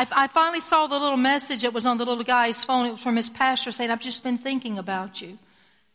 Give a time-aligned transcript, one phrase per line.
[0.00, 2.86] I, I finally saw the little message that was on the little guy's phone.
[2.86, 5.38] It was from his pastor saying, I've just been thinking about you.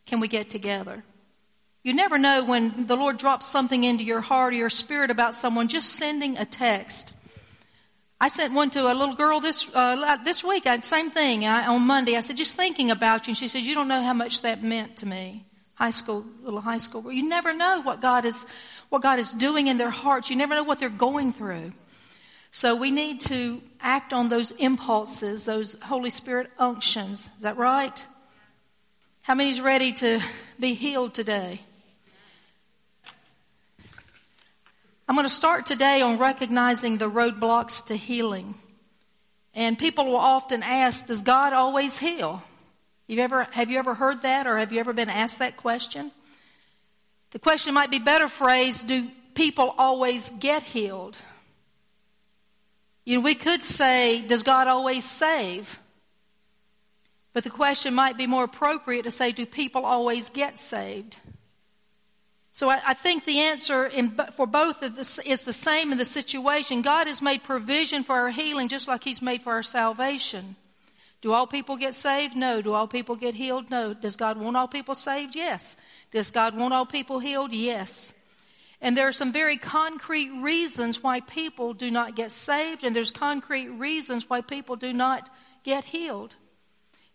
[0.05, 1.03] Can we get together?
[1.81, 5.33] You never know when the Lord drops something into your heart or your spirit about
[5.33, 7.13] someone, just sending a text.
[8.21, 11.65] I sent one to a little girl this, uh, this week, I, same thing, I,
[11.65, 12.15] on Monday.
[12.15, 13.31] I said, just thinking about you.
[13.31, 15.47] And she said, you don't know how much that meant to me.
[15.73, 17.01] High school, little high school.
[17.01, 17.11] Girl.
[17.11, 18.45] You never know what God is,
[18.89, 20.29] what God is doing in their hearts.
[20.29, 21.73] You never know what they're going through.
[22.55, 27.29] So we need to act on those impulses, those Holy Spirit unctions.
[27.35, 28.05] Is that right?
[29.23, 30.21] How many's ready to
[30.57, 31.59] be healed today?
[35.05, 38.55] I'm going to start today on recognizing the roadblocks to healing.
[39.53, 42.41] And people will often ask, does God always heal?
[43.07, 46.09] You ever, have you ever heard that or have you ever been asked that question?
[47.31, 51.17] The question might be better phrased, do people always get healed?
[53.05, 55.79] You know, we could say, does God always save?
[57.33, 61.17] But the question might be more appropriate to say, do people always get saved?
[62.51, 65.97] So I, I think the answer in, for both of this is the same in
[65.97, 66.81] the situation.
[66.81, 70.55] God has made provision for our healing just like He's made for our salvation.
[71.21, 72.35] Do all people get saved?
[72.35, 72.61] No.
[72.61, 73.69] Do all people get healed?
[73.69, 73.93] No.
[73.93, 75.35] Does God want all people saved?
[75.35, 75.75] Yes.
[76.11, 77.51] Does God want all people healed?
[77.51, 78.13] Yes.
[78.81, 83.11] And there are some very concrete reasons why people do not get saved, and there's
[83.11, 85.29] concrete reasons why people do not
[85.63, 86.35] get healed.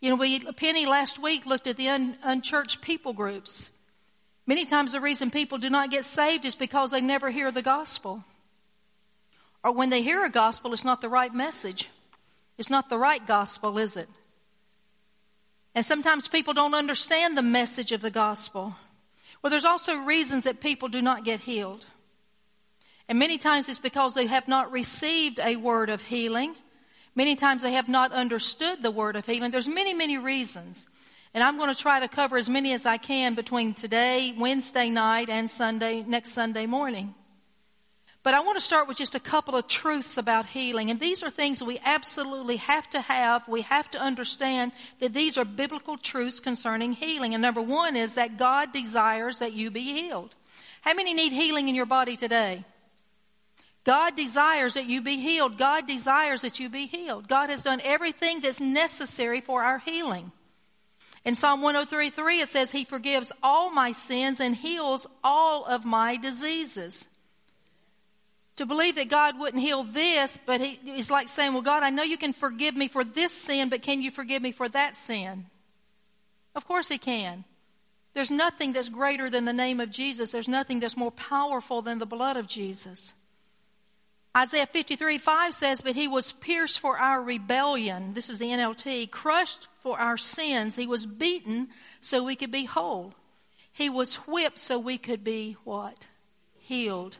[0.00, 3.70] You know, we, Penny last week looked at the un, unchurched people groups.
[4.46, 7.62] Many times the reason people do not get saved is because they never hear the
[7.62, 8.24] gospel.
[9.62, 11.88] Or when they hear a gospel, it's not the right message.
[12.56, 14.08] It's not the right gospel, is it?
[15.74, 18.74] And sometimes people don't understand the message of the gospel.
[19.42, 21.86] Well, there's also reasons that people do not get healed.
[23.08, 26.54] And many times it's because they have not received a word of healing.
[27.14, 29.50] Many times they have not understood the word of healing.
[29.50, 30.86] There's many, many reasons.
[31.34, 34.90] And I'm going to try to cover as many as I can between today, Wednesday
[34.90, 37.14] night, and Sunday, next Sunday morning.
[38.22, 40.90] But I want to start with just a couple of truths about healing.
[40.90, 43.48] And these are things that we absolutely have to have.
[43.48, 47.32] We have to understand that these are biblical truths concerning healing.
[47.32, 50.34] And number one is that God desires that you be healed.
[50.82, 52.64] How many need healing in your body today?
[53.84, 55.56] God desires that you be healed.
[55.56, 57.26] God desires that you be healed.
[57.26, 60.30] God has done everything that's necessary for our healing.
[61.24, 66.16] In Psalm 103:3 it says he forgives all my sins and heals all of my
[66.16, 67.06] diseases
[68.60, 71.88] to believe that God wouldn't heal this, but he, it's like saying, well, God, I
[71.88, 74.94] know you can forgive me for this sin, but can you forgive me for that
[74.94, 75.46] sin?
[76.54, 77.44] Of course he can.
[78.12, 80.30] There's nothing that's greater than the name of Jesus.
[80.30, 83.14] There's nothing that's more powerful than the blood of Jesus.
[84.36, 88.12] Isaiah 53 5 says, But he was pierced for our rebellion.
[88.12, 89.10] This is the NLT.
[89.10, 90.76] Crushed for our sins.
[90.76, 91.68] He was beaten
[92.02, 93.14] so we could be whole.
[93.72, 96.08] He was whipped so we could be what?
[96.58, 97.16] Healed.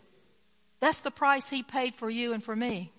[0.80, 2.92] That's the price he paid for you and for me.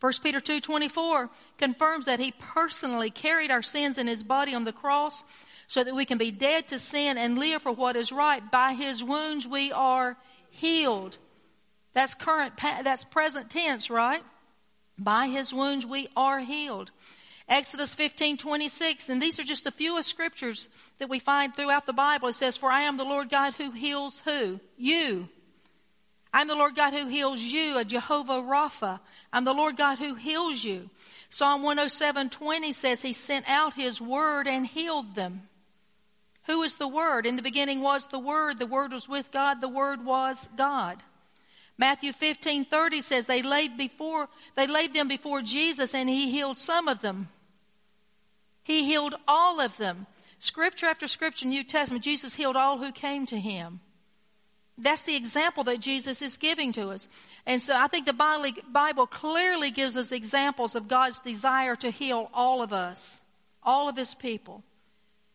[0.00, 4.72] 1 Peter 2:24 confirms that he personally carried our sins in his body on the
[4.72, 5.24] cross
[5.66, 8.48] so that we can be dead to sin and live for what is right.
[8.50, 10.16] By his wounds we are
[10.50, 11.18] healed.
[11.94, 14.22] That's current that's present tense, right?
[14.96, 16.90] By his wounds we are healed.
[17.48, 21.92] Exodus 15:26 and these are just a few of scriptures that we find throughout the
[21.92, 22.28] Bible.
[22.28, 24.60] It says, "For I am the Lord God who heals who?
[24.76, 25.28] You."
[26.32, 29.00] I'm the Lord God who heals you, a Jehovah Rapha.
[29.32, 30.90] I'm the Lord God who heals you.
[31.30, 35.48] Psalm 107:20 says he sent out his word and healed them.
[36.44, 37.26] Who is the word?
[37.26, 41.02] In the beginning was the word, the word was with God, the word was God.
[41.76, 46.88] Matthew 15:30 says they laid before they laid them before Jesus and he healed some
[46.88, 47.28] of them.
[48.64, 50.06] He healed all of them.
[50.40, 53.80] Scripture after scripture, New Testament, Jesus healed all who came to him.
[54.78, 57.08] That's the example that Jesus is giving to us.
[57.46, 62.30] And so I think the Bible clearly gives us examples of God's desire to heal
[62.32, 63.20] all of us,
[63.62, 64.62] all of His people.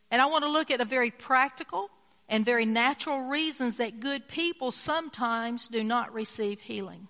[0.09, 1.89] And I want to look at a very practical
[2.29, 7.09] and very natural reasons that good people sometimes do not receive healing.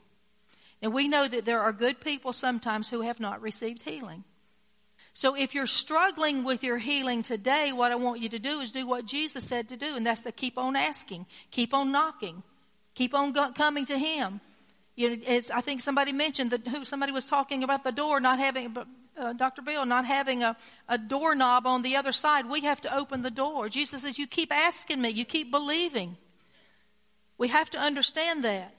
[0.82, 4.24] And we know that there are good people sometimes who have not received healing.
[5.14, 8.72] So if you're struggling with your healing today, what I want you to do is
[8.72, 12.42] do what Jesus said to do, and that's to keep on asking, keep on knocking,
[12.96, 14.42] keep on coming to Him.
[14.96, 18.20] You know, as I think somebody mentioned that who somebody was talking about the door
[18.20, 18.76] not having,
[19.18, 19.62] uh, Dr.
[19.62, 20.58] Bill not having a,
[20.90, 22.50] a doorknob on the other side.
[22.50, 23.70] We have to open the door.
[23.70, 26.18] Jesus says, "You keep asking me, you keep believing."
[27.38, 28.74] We have to understand that.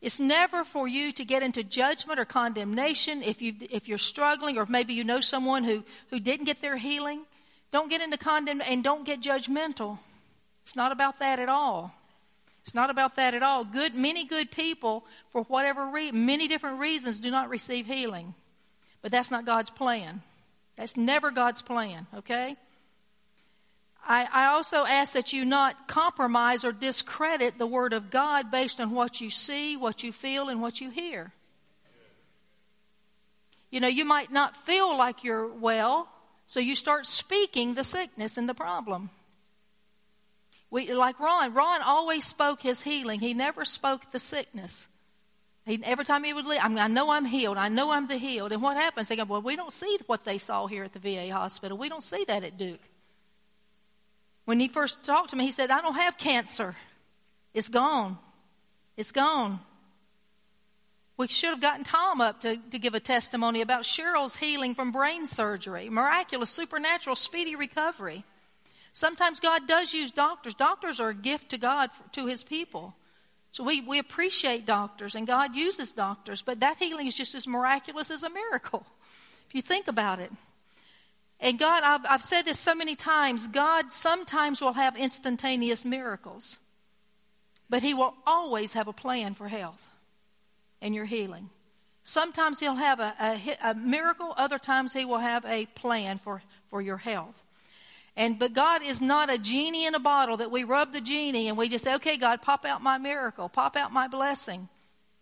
[0.00, 4.56] It's never for you to get into judgment or condemnation if you if you're struggling
[4.56, 7.22] or maybe you know someone who who didn't get their healing.
[7.70, 9.98] Don't get into condemnation and don't get judgmental.
[10.62, 11.94] It's not about that at all.
[12.64, 13.64] It's not about that at all.
[13.64, 18.34] Good many good people for whatever reason, many different reasons do not receive healing.
[19.02, 20.22] But that's not God's plan.
[20.76, 22.56] That's never God's plan, okay?
[24.06, 28.80] I, I also ask that you not compromise or discredit the Word of God based
[28.80, 31.32] on what you see, what you feel, and what you hear.
[33.70, 36.08] You know, you might not feel like you're well,
[36.46, 39.10] so you start speaking the sickness and the problem.
[40.70, 43.20] We, like Ron, Ron always spoke his healing.
[43.20, 44.86] He never spoke the sickness.
[45.66, 47.58] He, every time he would leave, I, mean, I know I'm healed.
[47.58, 48.52] I know I'm the healed.
[48.52, 49.08] And what happens?
[49.08, 51.76] They go, well, we don't see what they saw here at the VA hospital.
[51.76, 52.80] We don't see that at Duke.
[54.50, 56.74] When he first talked to me, he said, I don't have cancer.
[57.54, 58.18] It's gone.
[58.96, 59.60] It's gone.
[61.16, 64.90] We should have gotten Tom up to, to give a testimony about Cheryl's healing from
[64.90, 65.88] brain surgery.
[65.88, 68.24] Miraculous, supernatural, speedy recovery.
[68.92, 70.56] Sometimes God does use doctors.
[70.56, 72.92] Doctors are a gift to God, to His people.
[73.52, 77.46] So we, we appreciate doctors and God uses doctors, but that healing is just as
[77.46, 78.84] miraculous as a miracle.
[79.46, 80.32] If you think about it.
[81.40, 86.58] And God, I've, I've said this so many times, God sometimes will have instantaneous miracles,
[87.70, 89.82] but He will always have a plan for health
[90.82, 91.48] and your healing.
[92.02, 96.42] Sometimes He'll have a, a, a miracle, other times He will have a plan for,
[96.68, 97.34] for your health.
[98.16, 101.48] And, but God is not a genie in a bottle that we rub the genie
[101.48, 104.68] and we just say, okay, God, pop out my miracle, pop out my blessing.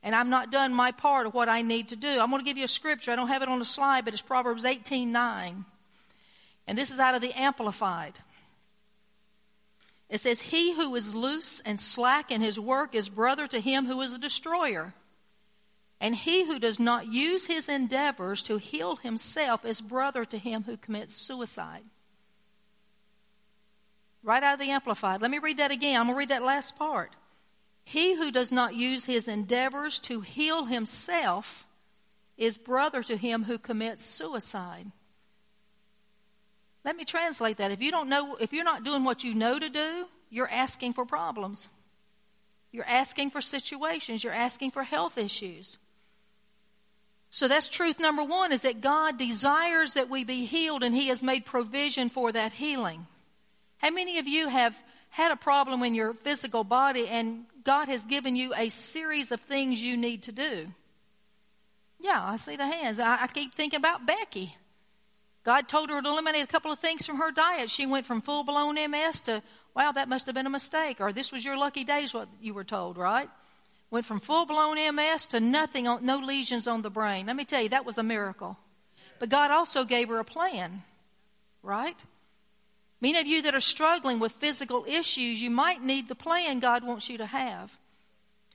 [0.03, 2.09] And I'm not done my part of what I need to do.
[2.09, 3.13] I'm going to give you a scripture.
[3.13, 5.65] I don't have it on the slide, but it's Proverbs 18, 9.
[6.69, 8.19] And this is out of the Amplified.
[10.11, 13.87] It says, He who is loose and slack in his work is brother to him
[13.87, 14.93] who is a destroyer.
[15.99, 20.63] And he who does not use his endeavors to heal himself is brother to him
[20.63, 21.83] who commits suicide.
[24.23, 25.23] Right out of the Amplified.
[25.23, 25.99] Let me read that again.
[25.99, 27.17] I'm going to read that last part.
[27.85, 31.67] He who does not use his endeavors to heal himself
[32.37, 34.93] is brother to him who commits suicide.
[36.89, 37.71] Let me translate that.
[37.71, 40.95] If you don't know, if you're not doing what you know to do, you're asking
[40.95, 41.69] for problems.
[42.73, 44.25] You're asking for situations.
[44.25, 45.77] You're asking for health issues.
[47.29, 51.09] So that's truth number one is that God desires that we be healed and He
[51.09, 53.07] has made provision for that healing.
[53.77, 54.75] How many of you have
[55.11, 59.43] had a problem in your physical body and God has given you a series of
[59.43, 60.69] things you need to do?
[62.01, 62.99] Yeah, I see the hands.
[62.99, 64.57] I, I keep thinking about Becky.
[65.49, 67.71] God told her to eliminate a couple of things from her diet.
[67.71, 69.43] She went from full blown MS to,
[69.75, 71.01] wow, that must have been a mistake.
[71.01, 73.31] Or this was your lucky day, is what you were told, right?
[73.91, 77.25] Went from full blown MS to nothing, on, no lesions on the brain.
[77.25, 78.59] Let me tell you, that was a miracle.
[79.21, 80.83] But God also gave her a plan,
[81.63, 81.97] right?
[83.01, 86.85] Many of you that are struggling with physical issues, you might need the plan God
[86.85, 87.71] wants you to have.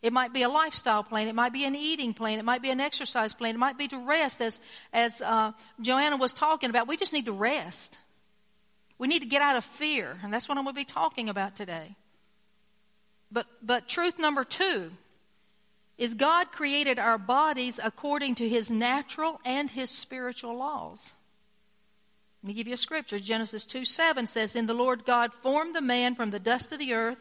[0.03, 1.29] It might be a lifestyle plan.
[1.29, 2.37] It might be an eating plan.
[2.37, 3.55] It might be an exercise plan.
[3.55, 4.59] It might be to rest, as
[4.91, 6.89] as uh, Joanna was talking about.
[6.89, 7.97] We just need to rest.
[8.97, 11.29] We need to get out of fear, and that's what I'm going to be talking
[11.29, 11.95] about today.
[13.31, 14.91] But but truth number two
[15.97, 21.13] is God created our bodies according to His natural and His spiritual laws.
[22.43, 23.19] Let me give you a scripture.
[23.19, 26.79] Genesis 2 7 says, In the Lord God formed the man from the dust of
[26.79, 27.19] the earth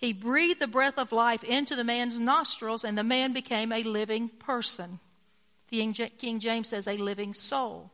[0.00, 3.82] he breathed the breath of life into the man's nostrils, and the man became a
[3.82, 4.98] living person.
[5.68, 7.90] The King James says a living soul.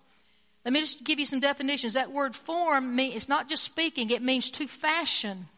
[0.64, 1.94] Let me just give you some definitions.
[1.94, 5.48] That word form means it's not just speaking, it means to fashion.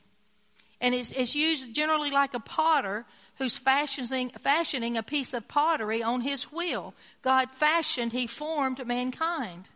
[0.80, 3.04] And it's, it's used generally like a potter
[3.36, 6.94] who's fashioning, fashioning a piece of pottery on his wheel.
[7.22, 9.68] God fashioned, he formed mankind.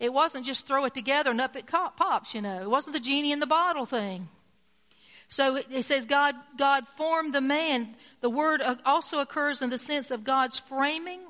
[0.00, 2.62] It wasn't just throw it together and up it pops, you know.
[2.62, 4.28] It wasn't the genie in the bottle thing.
[5.32, 7.96] So it says God, God formed the man.
[8.20, 11.20] The word also occurs in the sense of God's framing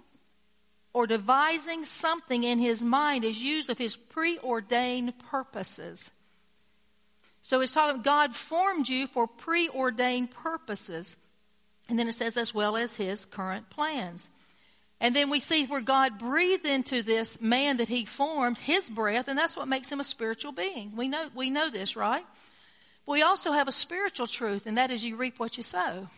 [0.92, 6.10] or devising something in his mind is used of his preordained purposes.
[7.42, 11.16] So it's talking God formed you for preordained purposes.
[11.88, 14.30] And then it says as well as his current plans.
[15.00, 19.28] And then we see where God breathed into this man that he formed his breath,
[19.28, 20.96] and that's what makes him a spiritual being.
[20.96, 22.24] We know, we know this, right?
[23.06, 26.08] We also have a spiritual truth, and that is you reap what you sow.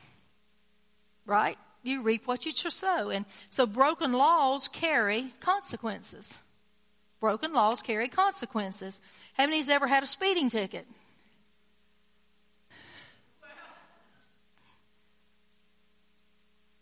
[1.26, 1.58] Right?
[1.82, 3.10] You reap what you sow.
[3.10, 6.38] And so broken laws carry consequences.
[7.20, 9.00] Broken laws carry consequences.
[9.34, 10.86] How many's ever had a speeding ticket?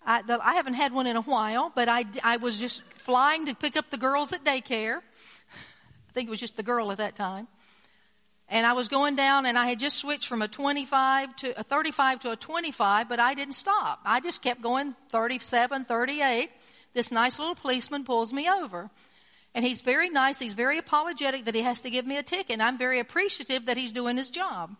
[0.04, 3.46] I, the, I haven't had one in a while, but I, I was just flying
[3.46, 4.96] to pick up the girls at daycare.
[4.98, 7.46] I think it was just the girl at that time.
[8.48, 11.62] And I was going down and I had just switched from a 25 to a
[11.62, 14.00] 35 to a 25, but I didn't stop.
[14.04, 16.50] I just kept going 37, 38.
[16.92, 18.90] This nice little policeman pulls me over.
[19.54, 20.38] And he's very nice.
[20.38, 22.52] He's very apologetic that he has to give me a ticket.
[22.52, 24.76] And I'm very appreciative that he's doing his job.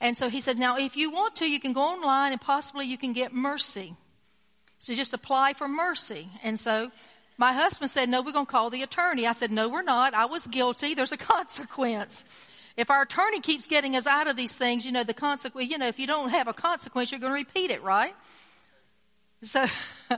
[0.00, 2.86] And so he says, now if you want to, you can go online and possibly
[2.86, 3.94] you can get mercy.
[4.78, 6.28] So just apply for mercy.
[6.42, 6.90] And so
[7.36, 9.26] my husband said, no, we're going to call the attorney.
[9.26, 10.14] I said, no, we're not.
[10.14, 10.94] I was guilty.
[10.94, 12.24] There's a consequence.
[12.78, 15.78] If our attorney keeps getting us out of these things, you know, the consequence, you
[15.78, 18.14] know, if you don't have a consequence, you're going to repeat it, right?
[19.42, 19.66] So,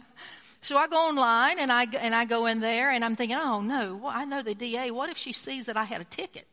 [0.62, 3.62] so I go online and I, and I go in there and I'm thinking, oh
[3.62, 4.90] no, well, I know the DA.
[4.90, 6.46] What if she sees that I had a ticket?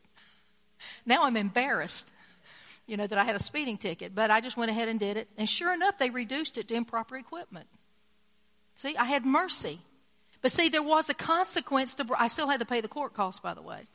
[1.05, 2.13] Now I'm embarrassed,
[2.85, 5.17] you know, that I had a speeding ticket, but I just went ahead and did
[5.17, 5.27] it.
[5.37, 7.67] And sure enough, they reduced it to improper equipment.
[8.75, 9.81] See, I had mercy.
[10.41, 13.41] But see, there was a consequence to, I still had to pay the court costs,
[13.41, 13.87] by the way.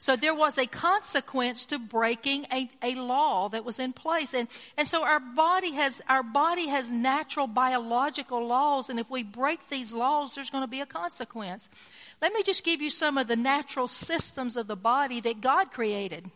[0.00, 4.32] So there was a consequence to breaking a, a law that was in place.
[4.32, 8.88] And, and so our body has, our body has natural biological laws.
[8.88, 11.68] And if we break these laws, there's going to be a consequence.
[12.22, 15.70] Let me just give you some of the natural systems of the body that God
[15.70, 16.30] created.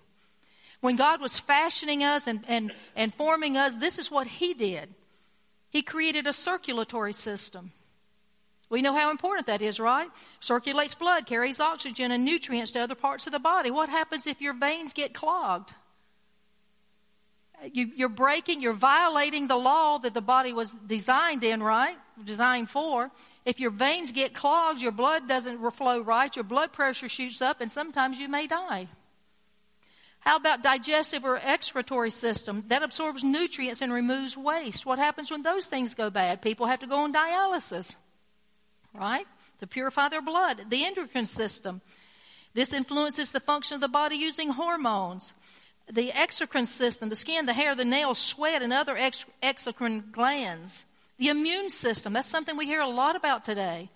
[0.83, 4.91] When God was fashioning us and, and, and forming us, this is what He did.
[5.71, 7.73] He created a circulatory system.
[8.71, 10.09] We know how important that is, right?
[10.41, 13.71] Circulates blood, carries oxygen and nutrients to other parts of the body.
[13.71, 15.73] What happens if your veins get clogged?
[17.73, 21.97] You, are breaking, you're violating the law that the body was designed in, right?
[22.23, 23.11] Designed for.
[23.45, 27.61] If your veins get clogged, your blood doesn't flow right, your blood pressure shoots up,
[27.61, 28.89] and sometimes you may die.
[30.21, 32.65] How about digestive or excretory system?
[32.69, 34.87] That absorbs nutrients and removes waste.
[34.87, 36.41] What happens when those things go bad?
[36.41, 37.97] People have to go on dialysis
[38.95, 39.27] right?
[39.61, 40.67] To purify their blood.
[40.71, 41.81] The endocrine system.
[42.55, 45.35] This influences the function of the body using hormones.
[45.93, 50.87] The exocrine system, the skin, the hair, the nails, sweat, and other ex- exocrine glands.
[51.19, 52.13] The immune system.
[52.13, 53.91] That's something we hear a lot about today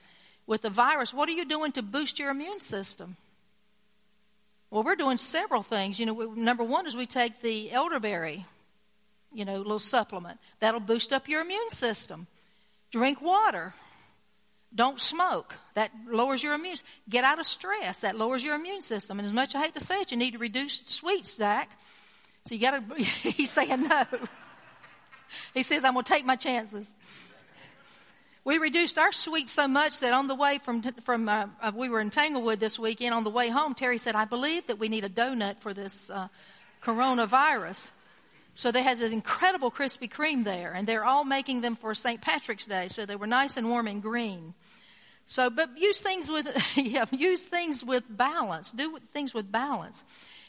[0.47, 1.15] with the virus.
[1.15, 3.17] What are you doing to boost your immune system?
[4.71, 5.99] Well, we're doing several things.
[5.99, 8.45] You know, we, number one is we take the elderberry,
[9.33, 10.39] you know, little supplement.
[10.61, 12.27] That'll boost up your immune system.
[12.91, 13.73] Drink water.
[14.75, 15.55] Don't smoke.
[15.75, 16.77] That lowers your immune.
[17.09, 18.01] Get out of stress.
[18.01, 19.19] That lowers your immune system.
[19.19, 21.71] And as much I hate to say it, you need to reduce sweets, Zach.
[22.45, 23.03] So you got to.
[23.05, 24.05] he's saying no.
[25.55, 26.93] He says, "I'm going to take my chances."
[28.45, 31.89] We reduced our sweets so much that on the way from from uh, uh, we
[31.91, 33.15] were in Tanglewood this weekend.
[33.15, 36.11] On the way home, Terry said, "I believe that we need a donut for this
[36.11, 36.29] uh,
[36.83, 37.91] coronavirus."
[38.59, 42.21] So they had this incredible Krispy Kreme there, and they're all making them for St.
[42.21, 44.53] Patrick's Day, so they were nice and warm and green.
[45.27, 48.73] So, but use things with, yeah, use things with balance.
[48.73, 50.03] Do things with balance.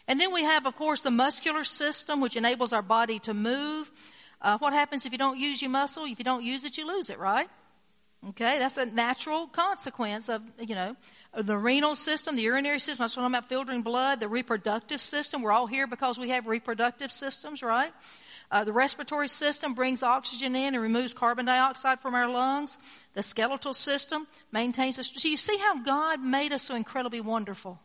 [0.08, 3.92] And then we have, of course, the muscular system, which enables our body to move.
[4.42, 6.06] Uh, what happens if you don't use your muscle?
[6.06, 7.48] If you don't use it, you lose it, right?
[8.28, 10.96] Okay, that's a natural consequence of, you know,
[11.38, 15.42] the renal system, the urinary system, that's what I'm about filtering blood, the reproductive system.
[15.42, 17.94] We're all here because we have reproductive systems, right?
[18.52, 22.78] Uh, the respiratory system brings oxygen in and removes carbon dioxide from our lungs.
[23.14, 25.14] The skeletal system maintains us.
[25.16, 27.80] So you see how God made us so incredibly wonderful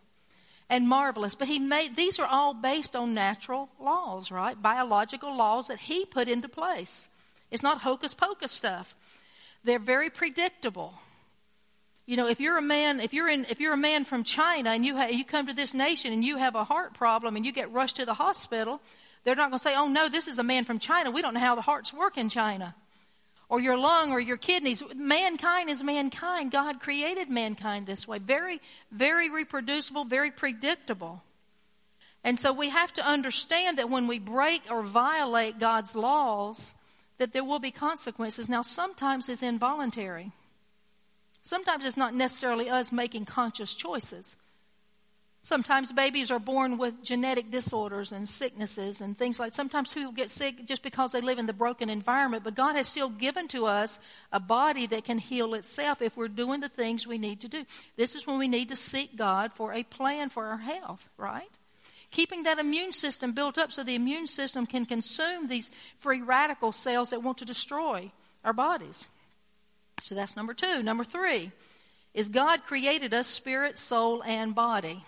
[0.69, 1.37] and marvelous.
[1.37, 4.61] But He made, these are all based on natural laws, right?
[4.61, 7.09] Biological laws that He put into place.
[7.53, 8.97] It's not hocus pocus stuff.
[9.65, 10.95] They're very predictable.
[12.07, 14.71] You know, if you're a man, if you're in, if you're a man from China
[14.71, 17.47] and you ha- you come to this nation and you have a heart problem and
[17.47, 18.81] you get rushed to the hospital,
[19.25, 21.11] they're not going to say, "Oh no, this is a man from China.
[21.11, 22.75] We don't know how the hearts work in China."
[23.49, 24.83] Or your lung or your kidneys.
[24.95, 26.51] Mankind is mankind.
[26.51, 28.19] God created mankind this way.
[28.19, 31.23] Very, very reproducible, very predictable.
[32.25, 36.75] And so we have to understand that when we break or violate God's laws,
[37.19, 38.49] that there will be consequences.
[38.49, 40.33] Now, sometimes it's involuntary.
[41.43, 44.37] Sometimes it's not necessarily us making conscious choices.
[45.43, 50.31] Sometimes babies are born with genetic disorders and sicknesses and things like sometimes people get
[50.31, 53.67] sick just because they live in the broken environment, but God has still given to
[53.67, 54.01] us
[54.33, 57.63] a body that can heal itself if we're doing the things we need to do.
[57.97, 61.51] This is when we need to seek God for a plan for our health, right?
[62.15, 65.69] Keeping that immune system built up so the immune system can consume these
[65.99, 68.09] free radical cells that want to destroy
[68.45, 69.09] our bodies.
[70.01, 70.85] So that's number two.
[70.85, 71.51] Number three
[72.15, 75.05] is God created us spirit, soul, and body.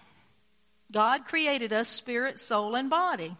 [0.91, 3.37] God created us spirit, soul, and body.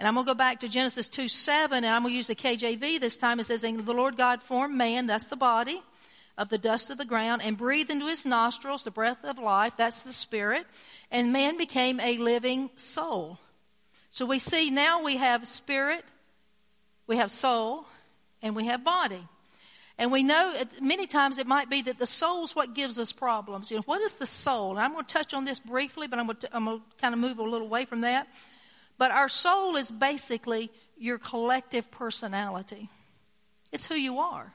[0.00, 2.26] And I'm going to go back to Genesis 2 7, and I'm going to use
[2.26, 3.38] the KJV this time.
[3.38, 5.80] It says, the Lord God formed man, that's the body,
[6.40, 9.74] of the dust of the ground, and breathed into his nostrils the breath of life,
[9.76, 10.66] that's the spirit,
[11.10, 13.38] and man became a living soul.
[14.08, 16.02] So we see now we have spirit,
[17.06, 17.84] we have soul,
[18.42, 19.22] and we have body.
[19.98, 23.12] And we know many times it might be that the soul is what gives us
[23.12, 23.70] problems.
[23.70, 24.70] You know, what is the soul?
[24.70, 26.84] And I'm going to touch on this briefly, but I'm going, to, I'm going to
[27.02, 28.26] kind of move a little away from that.
[28.96, 32.88] But our soul is basically your collective personality.
[33.72, 34.54] It's who you are.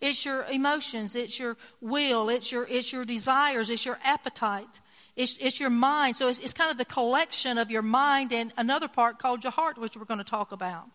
[0.00, 1.14] It's your emotions.
[1.14, 2.28] It's your will.
[2.28, 3.68] It's your, it's your desires.
[3.70, 4.80] It's your appetite.
[5.16, 6.16] It's, it's your mind.
[6.16, 9.50] So it's, it's kind of the collection of your mind and another part called your
[9.50, 10.86] heart, which we're going to talk about.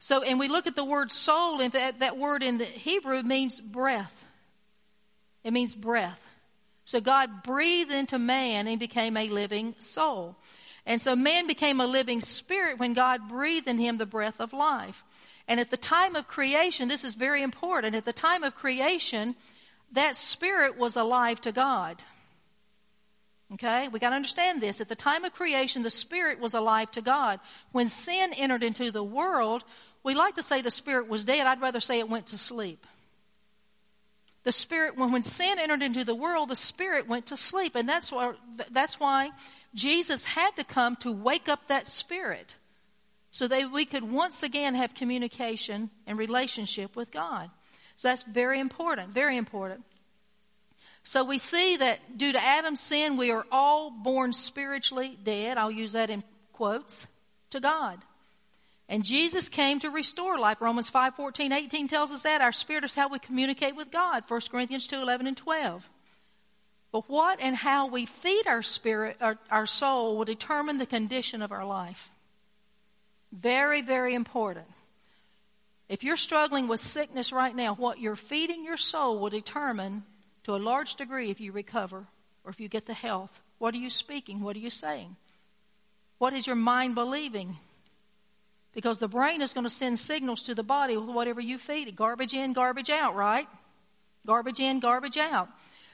[0.00, 3.22] So, and we look at the word soul, and that, that word in the Hebrew
[3.22, 4.24] means breath.
[5.42, 6.22] It means breath.
[6.84, 10.36] So God breathed into man and became a living soul.
[10.86, 14.52] And so man became a living spirit when God breathed in him the breath of
[14.52, 15.04] life.
[15.48, 17.96] And at the time of creation, this is very important.
[17.96, 19.34] At the time of creation,
[19.92, 22.04] that spirit was alive to God.
[23.54, 23.88] Okay?
[23.88, 24.82] We got to understand this.
[24.82, 27.40] At the time of creation, the spirit was alive to God.
[27.72, 29.64] When sin entered into the world,
[30.04, 31.46] we like to say the spirit was dead.
[31.46, 32.86] I'd rather say it went to sleep.
[34.44, 37.74] The spirit, when, when sin entered into the world, the spirit went to sleep.
[37.74, 38.34] And that's why,
[38.70, 39.30] that's why
[39.74, 42.54] Jesus had to come to wake up that spirit
[43.30, 47.50] so that we could once again have communication and relationship with God.
[47.96, 49.84] So that's very important, very important.
[51.02, 55.58] So we see that due to Adam's sin, we are all born spiritually dead.
[55.58, 57.06] I'll use that in quotes
[57.50, 57.98] to God.
[58.88, 60.60] And Jesus came to restore life.
[60.60, 62.40] Romans 5, 14, 18 tells us that.
[62.40, 64.24] Our spirit is how we communicate with God.
[64.28, 65.88] 1 Corinthians 2, 11 and 12.
[66.90, 71.42] But what and how we feed our spirit, our, our soul, will determine the condition
[71.42, 72.10] of our life.
[73.32, 74.66] Very, very important.
[75.88, 80.04] If you're struggling with sickness right now, what you're feeding your soul will determine
[80.44, 82.06] to a large degree if you recover
[82.44, 83.30] or if you get the health.
[83.58, 84.40] What are you speaking?
[84.40, 85.16] What are you saying?
[86.18, 87.56] What is your mind believing?
[88.74, 91.88] Because the brain is going to send signals to the body with whatever you feed
[91.88, 91.96] it.
[91.96, 93.48] Garbage in, garbage out, right?
[94.26, 95.48] Garbage in, garbage out.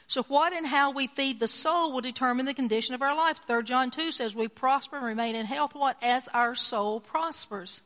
[0.07, 3.41] So what and how we feed the soul will determine the condition of our life.
[3.47, 5.97] 3 John 2 says we prosper and remain in health what?
[6.03, 7.81] As our soul prospers.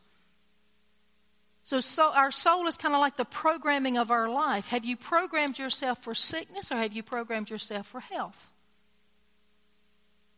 [1.63, 4.67] So, so our soul is kind of like the programming of our life.
[4.69, 8.49] Have you programmed yourself for sickness or have you programmed yourself for health?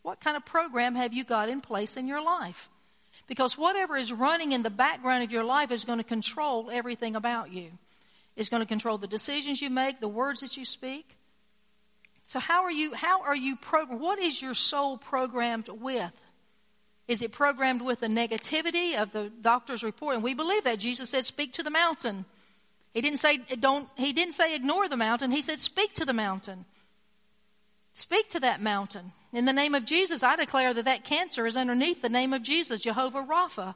[0.03, 2.69] What kind of program have you got in place in your life?
[3.27, 7.15] Because whatever is running in the background of your life is going to control everything
[7.15, 7.71] about you.
[8.35, 11.17] It's going to control the decisions you make, the words that you speak.
[12.31, 14.01] So how are you, how are you programmed?
[14.01, 16.13] What is your soul programmed with?
[17.09, 20.15] Is it programmed with the negativity of the doctor's report?
[20.15, 20.79] And we believe that.
[20.79, 22.25] Jesus said, speak to the mountain.
[22.95, 25.33] He didn't say, don't, he didn't say ignore the mountain.
[25.33, 26.67] He said, speak to the mountain.
[27.95, 29.11] Speak to that mountain.
[29.33, 32.45] In the name of Jesus, I declare that that cancer is underneath the name of
[32.45, 33.75] Jesus, Jehovah Rapha.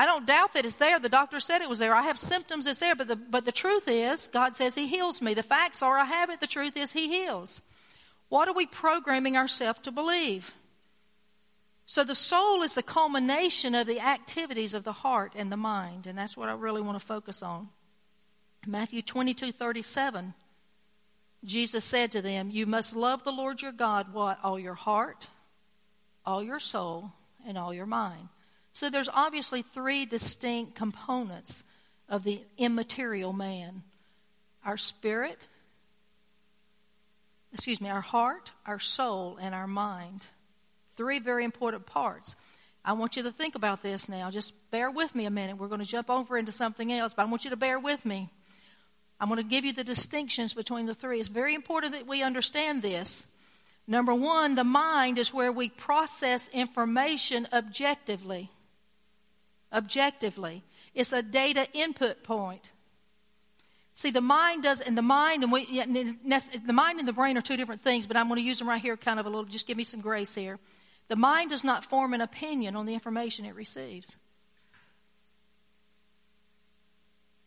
[0.00, 0.98] I don't doubt that it's there.
[0.98, 1.94] The doctor said it was there.
[1.94, 5.20] I have symptoms it's there, but the, but the truth is, God says He heals
[5.20, 5.34] me.
[5.34, 6.40] The facts are I have it.
[6.40, 7.60] The truth is He heals.
[8.30, 10.54] What are we programming ourselves to believe?
[11.84, 16.06] So the soul is the culmination of the activities of the heart and the mind,
[16.06, 17.68] and that's what I really want to focus on.
[18.66, 20.32] Matthew 22, 37.
[21.44, 24.38] Jesus said to them, You must love the Lord your God, what?
[24.42, 25.28] All your heart,
[26.24, 27.12] all your soul,
[27.46, 28.30] and all your mind.
[28.72, 31.64] So there's obviously three distinct components
[32.08, 33.82] of the immaterial man
[34.62, 35.38] our spirit,
[37.54, 40.26] excuse me, our heart, our soul, and our mind.
[40.96, 42.36] Three very important parts.
[42.84, 44.30] I want you to think about this now.
[44.30, 45.56] Just bear with me a minute.
[45.56, 48.04] We're going to jump over into something else, but I want you to bear with
[48.04, 48.28] me.
[49.18, 51.20] I'm going to give you the distinctions between the three.
[51.20, 53.26] It's very important that we understand this.
[53.86, 58.50] Number one, the mind is where we process information objectively.
[59.72, 60.62] Objectively.
[60.94, 62.70] It's a data input point.
[63.94, 67.42] See, the mind does, and the mind and we, the mind and the brain are
[67.42, 69.44] two different things, but I'm going to use them right here kind of a little,
[69.44, 70.58] just give me some grace here.
[71.08, 74.16] The mind does not form an opinion on the information it receives.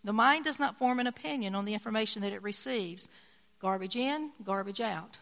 [0.03, 3.07] The mind does not form an opinion on the information that it receives.
[3.59, 5.17] Garbage in, garbage out.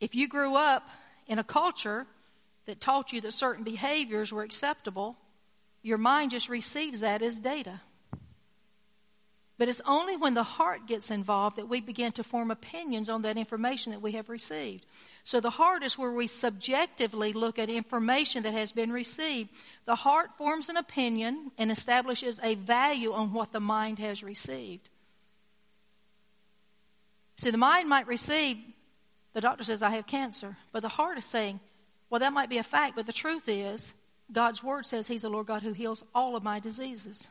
[0.00, 0.88] If you grew up
[1.26, 2.06] in a culture
[2.66, 5.16] that taught you that certain behaviors were acceptable,
[5.82, 7.80] your mind just receives that as data.
[9.58, 13.22] But it's only when the heart gets involved that we begin to form opinions on
[13.22, 14.86] that information that we have received.
[15.24, 19.50] So the heart is where we subjectively look at information that has been received.
[19.84, 24.88] The heart forms an opinion and establishes a value on what the mind has received.
[27.36, 28.56] See, the mind might receive,
[29.32, 31.60] the doctor says, I have cancer, but the heart is saying,
[32.12, 33.94] well, that might be a fact, but the truth is,
[34.30, 37.26] God's word says He's the Lord God who heals all of my diseases.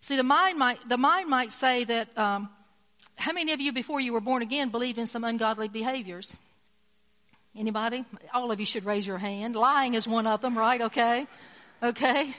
[0.00, 2.48] See, the mind might, the mind might say that, um,
[3.16, 6.34] how many of you before you were born again believed in some ungodly behaviors?
[7.54, 8.06] Anybody?
[8.32, 9.54] All of you should raise your hand.
[9.54, 10.80] Lying is one of them, right?
[10.80, 11.26] Okay.
[11.82, 12.34] Okay.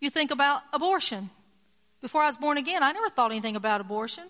[0.00, 1.28] You think about abortion.
[2.00, 4.24] Before I was born again, I never thought anything about abortion.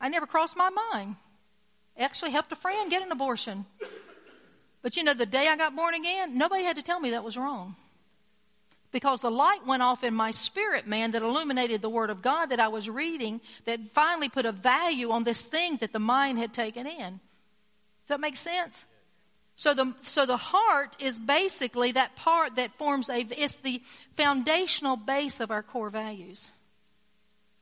[0.00, 1.14] I never crossed my mind.
[1.96, 3.64] I actually helped a friend get an abortion.
[4.82, 7.24] But you know, the day I got born again, nobody had to tell me that
[7.24, 7.76] was wrong.
[8.90, 12.46] Because the light went off in my spirit, man, that illuminated the Word of God
[12.46, 16.38] that I was reading, that finally put a value on this thing that the mind
[16.38, 17.20] had taken in.
[18.08, 18.86] Does that make sense?
[19.56, 23.82] So the, so the heart is basically that part that forms a, it's the
[24.16, 26.50] foundational base of our core values.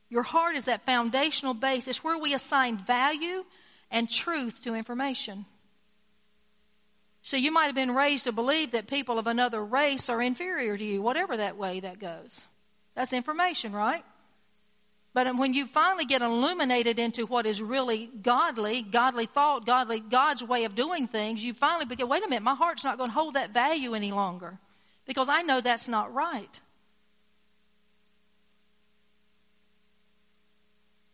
[0.08, 1.88] Your heart is that foundational base.
[1.88, 3.44] It's where we assign value
[3.90, 5.46] and truth to information.
[7.26, 10.78] So you might have been raised to believe that people of another race are inferior
[10.78, 12.44] to you, whatever that way that goes.
[12.94, 14.04] That's information, right?
[15.12, 20.44] But when you finally get illuminated into what is really godly, godly thought, godly, God's
[20.44, 23.14] way of doing things, you finally begin, wait a minute, my heart's not going to
[23.14, 24.56] hold that value any longer.
[25.04, 26.60] Because I know that's not right.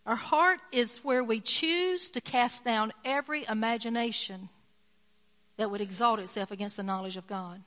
[0.04, 4.50] Our heart is where we choose to cast down every imagination
[5.56, 7.62] that would exalt itself against the knowledge of God.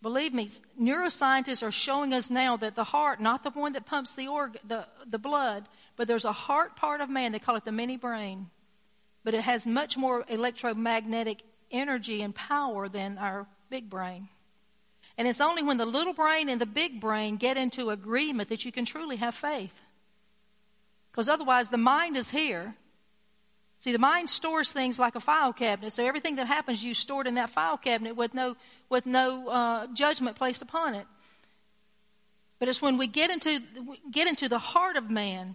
[0.00, 0.48] Believe me,
[0.80, 4.56] neuroscientists are showing us now that the heart, not the one that pumps the, org,
[4.66, 7.96] the, the blood, but there's a heart part of man, they call it the mini
[7.96, 8.48] brain,
[9.24, 14.28] but it has much more electromagnetic energy and power than our big brain.
[15.16, 18.64] And it's only when the little brain and the big brain get into agreement that
[18.64, 19.74] you can truly have faith.
[21.10, 22.72] Because otherwise, the mind is here,
[23.80, 27.20] See, the mind stores things like a file cabinet, so everything that happens, you store
[27.20, 28.56] it in that file cabinet with no,
[28.88, 31.06] with no uh, judgment placed upon it.
[32.58, 33.60] But it's when we get into,
[34.10, 35.54] get into the heart of man,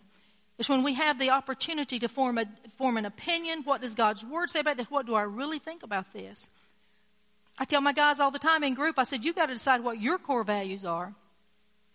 [0.58, 2.46] it's when we have the opportunity to form, a,
[2.78, 3.64] form an opinion.
[3.64, 4.90] What does God's Word say about this?
[4.90, 6.48] What do I really think about this?
[7.58, 9.84] I tell my guys all the time in group, I said, you've got to decide
[9.84, 11.14] what your core values are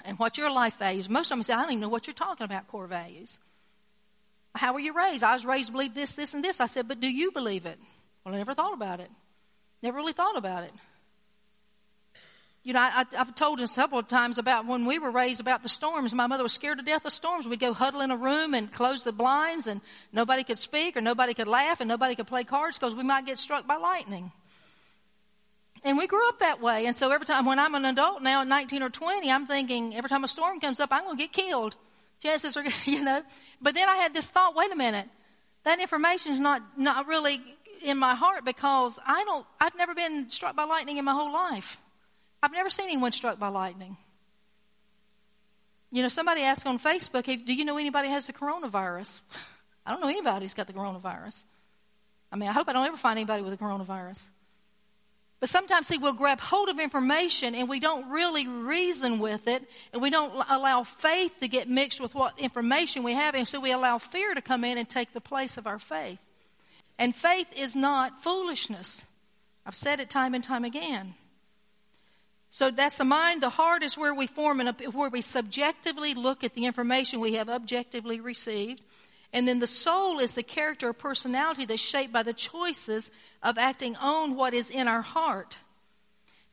[0.05, 1.09] and what your life values.
[1.09, 3.39] Most of them say, I don't even know what you're talking about, core values.
[4.55, 5.23] How were you raised?
[5.23, 6.61] I was raised to believe this, this, and this.
[6.61, 7.79] I said, but do you believe it?
[8.25, 9.11] Well, I never thought about it.
[9.83, 10.73] Never really thought about it.
[12.65, 15.69] You know, I, have told us several times about when we were raised about the
[15.69, 16.13] storms.
[16.13, 17.47] My mother was scared to death of storms.
[17.47, 19.81] We'd go huddle in a room and close the blinds and
[20.13, 23.25] nobody could speak or nobody could laugh and nobody could play cards because we might
[23.25, 24.33] get struck by lightning.
[25.85, 26.87] And we grew up that way.
[26.87, 29.95] And so every time when I'm an adult now at 19 or 20, I'm thinking
[29.95, 31.77] every time a storm comes up, I'm going to get killed.
[32.23, 33.23] Chances are, you know.
[33.61, 35.07] But then I had this thought, wait a minute.
[35.65, 37.43] That information is not, not really
[37.83, 41.33] in my heart because I don't, I've never been struck by lightning in my whole
[41.33, 41.81] life.
[42.43, 43.97] I've never seen anyone struck by lightning.
[45.91, 49.21] You know, somebody asked on Facebook, hey, do you know anybody has the coronavirus?
[49.87, 51.45] I don't know anybody who's got the coronavirus.
[52.31, 54.29] I mean, I hope I don't ever find anybody with the coronavirus.
[55.41, 59.63] But sometimes, see, we'll grab hold of information and we don't really reason with it,
[59.93, 63.61] and we don't allow faith to get mixed with what information we have, and so
[63.61, 66.19] we allow fear to come in and take the place of our faith.
[66.99, 69.07] And faith is not foolishness.
[69.65, 71.15] I've said it time and time again.
[72.51, 73.43] So that's the mind.
[73.43, 77.35] The heart is where we form and where we subjectively look at the information we
[77.35, 78.83] have objectively received.
[79.33, 83.11] And then the soul is the character or personality that's shaped by the choices
[83.43, 85.59] of acting on what is in our heart.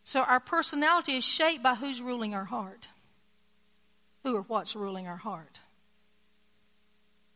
[0.04, 2.88] So our personality is shaped by who's ruling our heart.
[4.24, 5.60] Who or what's ruling our heart.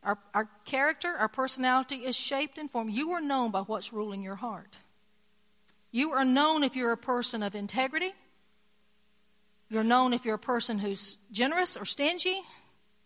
[0.02, 2.92] Our, our character, our personality is shaped and formed.
[2.92, 4.78] You are known by what's ruling your heart.
[5.90, 8.12] You are known if you're a person of integrity.
[9.68, 12.40] You're known if you're a person who's generous or stingy.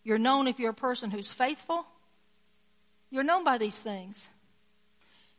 [0.02, 1.86] You're known if you're a person who's faithful.
[3.14, 4.28] You're known by these things.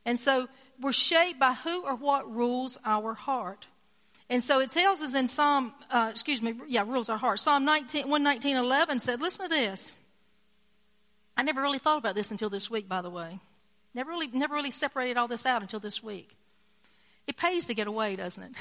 [0.05, 0.47] And so
[0.79, 3.67] we're shaped by who or what rules our heart.
[4.29, 7.41] And so it tells us in Psalm, uh, excuse me, yeah, rules our heart.
[7.41, 9.93] Psalm 19, 119, 11 said, listen to this.
[11.35, 13.41] I never really thought about this until this week, by the way.
[13.93, 16.33] Never really, never really separated all this out until this week.
[17.27, 18.55] It pays to get away, doesn't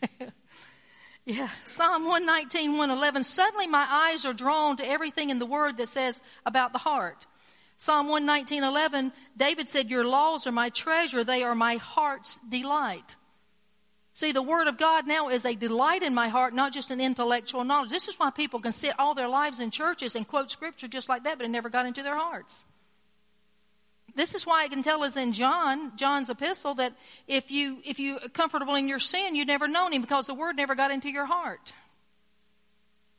[0.00, 0.32] it?
[1.26, 1.50] yeah.
[1.66, 3.24] Psalm 119, 111.
[3.24, 7.26] Suddenly my eyes are drawn to everything in the word that says about the heart.
[7.76, 13.16] Psalm 119:11, David said, "Your laws are my treasure; they are my heart's delight."
[14.12, 17.00] See, the Word of God now is a delight in my heart, not just an
[17.00, 17.90] intellectual knowledge.
[17.90, 21.08] This is why people can sit all their lives in churches and quote Scripture just
[21.08, 22.64] like that, but it never got into their hearts.
[24.14, 26.92] This is why I can tell us in John, John's epistle, that
[27.26, 30.56] if you if you comfortable in your sin, you've never known Him because the Word
[30.56, 31.72] never got into your heart.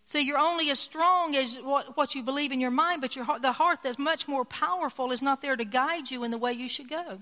[0.06, 3.26] So you're only as strong as what, what you believe in your mind, but your,
[3.42, 6.54] the heart that's much more powerful is not there to guide you in the way
[6.54, 7.20] you should go.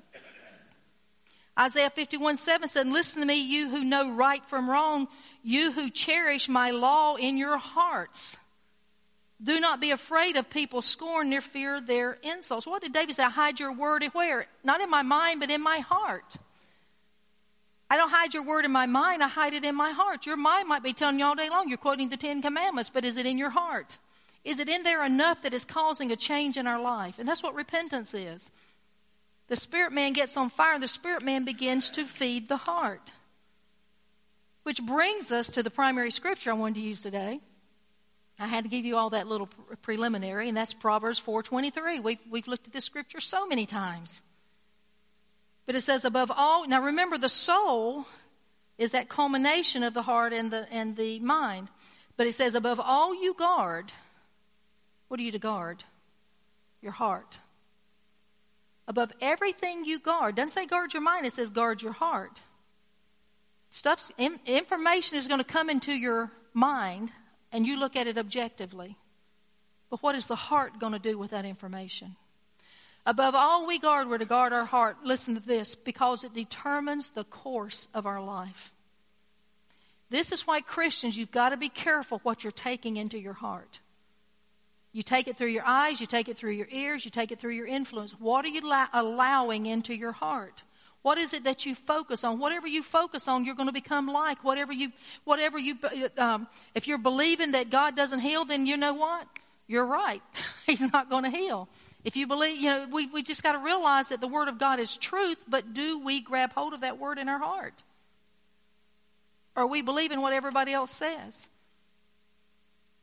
[1.58, 5.08] Isaiah 51 7 said, Listen to me, you who know right from wrong,
[5.44, 8.36] you who cherish my law in your hearts.
[9.42, 12.68] Do not be afraid of people's scorn nor fear their insults.
[12.68, 13.24] What did David say?
[13.24, 14.46] Hide your word where?
[14.64, 16.36] Not in my mind, but in my heart.
[17.94, 20.26] I don't hide your word in my mind, I hide it in my heart.
[20.26, 23.06] Your mind might be telling you all day long you're quoting the Ten Commandments, but
[23.06, 24.00] is it in your heart?
[24.44, 27.20] Is it in there enough that is causing a change in our life?
[27.20, 28.50] And that's what repentance is.
[29.48, 33.14] The spirit man gets on fire and the spirit man begins to feed the heart.
[34.64, 37.42] Which brings us to the primary scripture I wanted to use today.
[38.40, 39.50] I had to give you all that little
[39.84, 42.02] preliminary, and that's Proverbs 4.23.
[42.02, 44.20] We've, we've looked at this scripture so many times.
[45.66, 48.06] But it says above all, now remember the soul
[48.78, 51.70] is that culmination of the heart and the, and the mind.
[52.18, 53.92] But it says above all you guard,
[55.08, 55.84] what are you to guard?
[56.82, 57.40] Your heart.
[58.88, 60.36] Above everything you guard.
[60.36, 62.42] Doesn't say guard your mind, it says guard your heart.
[63.70, 64.12] Stuff,
[64.46, 67.12] information is going to come into your mind
[67.52, 68.98] and you look at it objectively.
[69.90, 72.16] But what is the heart going to do with that information?
[73.06, 74.98] Above all we guard, we're to guard our heart.
[75.04, 78.72] Listen to this, because it determines the course of our life.
[80.10, 83.80] This is why Christians, you've got to be careful what you're taking into your heart.
[84.94, 87.40] You take it through your eyes, you take it through your ears, you take it
[87.40, 88.12] through your influence.
[88.20, 90.64] What are you la- allowing into your heart?
[91.02, 92.40] What is it that you focus on?
[92.40, 94.44] Whatever you focus on, you're going to become like.
[94.44, 94.92] Whatever you,
[95.26, 95.76] whatever you,
[96.18, 99.28] um, if you're believing that God doesn't heal, then you know what?
[99.68, 100.22] You're right.
[100.66, 101.68] He's not going to heal.
[102.04, 104.60] If you believe, you know, we, we just got to realize that the Word of
[104.60, 107.82] God is truth, but do we grab hold of that Word in our heart?
[109.56, 111.48] Or we believe in what everybody else says?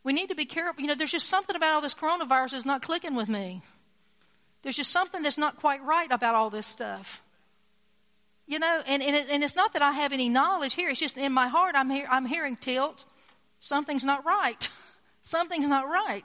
[0.03, 0.83] We need to be careful.
[0.83, 3.63] You know, there's just something about all this coronavirus that's not clicking with me.
[4.63, 7.23] There's just something that's not quite right about all this stuff.
[8.47, 10.91] You know, and, and, it, and it's not that I have any knowledge here.
[10.91, 13.05] It's just in my heart, I'm, hear, I'm hearing tilt.
[13.61, 14.69] Something's not right.
[15.23, 16.25] Something's not right.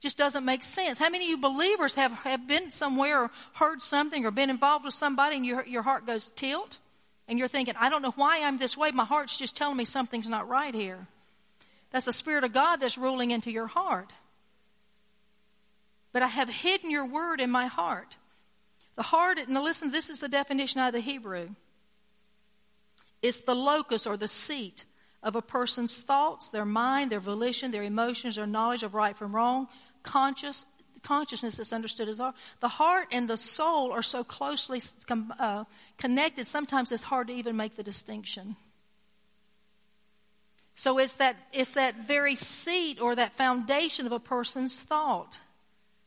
[0.00, 0.98] Just doesn't make sense.
[0.98, 4.84] How many of you believers have, have been somewhere or heard something or been involved
[4.84, 6.78] with somebody and your, your heart goes tilt?
[7.28, 8.90] And you're thinking, I don't know why I'm this way.
[8.92, 11.06] My heart's just telling me something's not right here.
[11.90, 14.12] That's the Spirit of God that's ruling into your heart.
[16.12, 18.16] But I have hidden your word in my heart.
[18.96, 21.48] The heart, now listen, this is the definition out of the Hebrew.
[23.22, 24.84] It's the locus or the seat
[25.22, 29.34] of a person's thoughts, their mind, their volition, their emotions, their knowledge of right from
[29.34, 29.68] wrong,
[30.06, 30.64] conscious,
[31.02, 32.34] consciousness is understood as heart.
[32.60, 34.80] The heart and the soul are so closely
[35.38, 35.64] uh,
[35.98, 38.56] connected, sometimes it's hard to even make the distinction.
[40.76, 45.38] So it's that, it's that very seat or that foundation of a person's thought,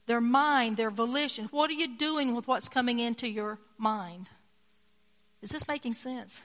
[0.06, 1.46] their mind, their volition.
[1.52, 4.30] What are you doing with what's coming into your mind?
[5.42, 6.42] Is this making sense?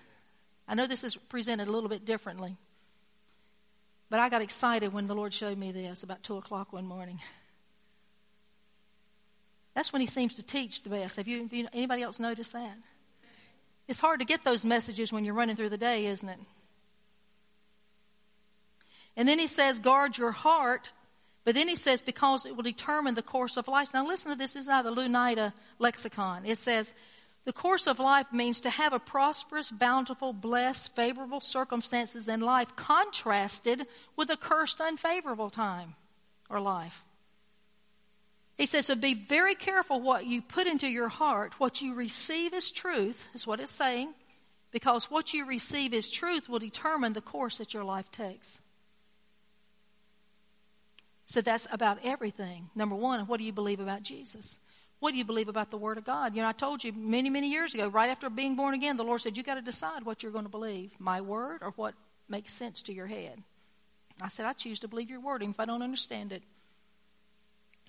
[0.66, 2.56] I know this is presented a little bit differently.
[4.08, 7.20] But I got excited when the Lord showed me this about 2 o'clock one morning.
[9.74, 11.16] That's when he seems to teach the best.
[11.16, 12.76] Have you, anybody else noticed that?
[13.88, 16.38] It's hard to get those messages when you're running through the day, isn't it?
[19.16, 20.90] And then he says, guard your heart.
[21.44, 23.92] But then he says, because it will determine the course of life.
[23.92, 24.54] Now listen to this.
[24.54, 26.46] This is out of the Louw-Nida lexicon.
[26.46, 26.94] It says,
[27.44, 32.74] the course of life means to have a prosperous, bountiful, blessed, favorable circumstances in life
[32.74, 35.94] contrasted with a cursed, unfavorable time
[36.48, 37.04] or life.
[38.56, 41.54] He says, so be very careful what you put into your heart.
[41.58, 44.14] What you receive as truth, is what it's saying,
[44.70, 48.60] because what you receive as truth will determine the course that your life takes.
[51.26, 52.68] So that's about everything.
[52.74, 54.58] Number one, what do you believe about Jesus?
[55.00, 56.36] What do you believe about the Word of God?
[56.36, 59.04] You know, I told you many, many years ago, right after being born again, the
[59.04, 61.94] Lord said, you got to decide what you're going to believe, my Word or what
[62.28, 63.42] makes sense to your head.
[64.20, 66.42] I said, I choose to believe your Word, even if I don't understand it.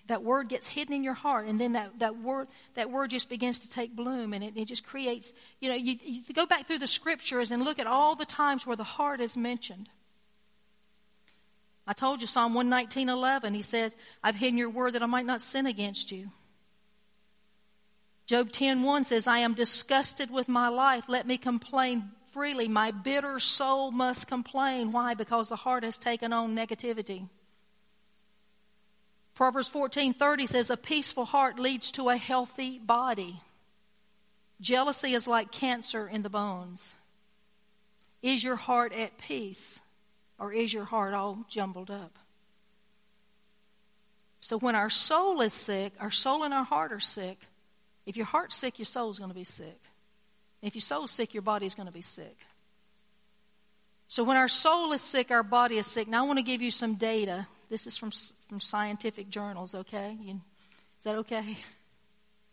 [0.08, 3.28] That word gets hidden in your heart, and then that, that word that word just
[3.28, 5.34] begins to take bloom, and it, it just creates.
[5.60, 8.68] You know, you, you go back through the scriptures and look at all the times
[8.68, 9.89] where the heart is mentioned.
[11.88, 13.56] I told you Psalm 119:11.
[13.56, 16.32] He says, "I've hidden your word that I might not sin against you."
[18.28, 21.06] Job 10:1 says, "I am disgusted with my life.
[21.08, 22.68] Let me complain freely.
[22.68, 24.91] My bitter soul must complain.
[24.91, 25.15] Why?
[25.15, 27.30] Because the heart has taken on negativity."
[29.36, 33.41] Proverbs 14:30 says, "A peaceful heart leads to a healthy body."
[34.62, 36.95] Jealousy is like cancer in the bones.
[38.21, 39.82] Is your heart at peace
[40.39, 42.17] or is your heart all jumbled up?
[44.39, 47.39] So when our soul is sick, our soul and our heart are sick.
[48.06, 49.82] If your heart's sick, your soul's going to be sick.
[50.62, 52.38] If your soul's sick, your body's going to be sick.
[54.08, 56.08] So when our soul is sick, our body is sick.
[56.08, 57.48] Now I want to give you some data.
[57.69, 58.12] This is from
[58.47, 59.75] from scientific journals.
[59.75, 60.39] Okay, you,
[60.97, 61.58] is that okay?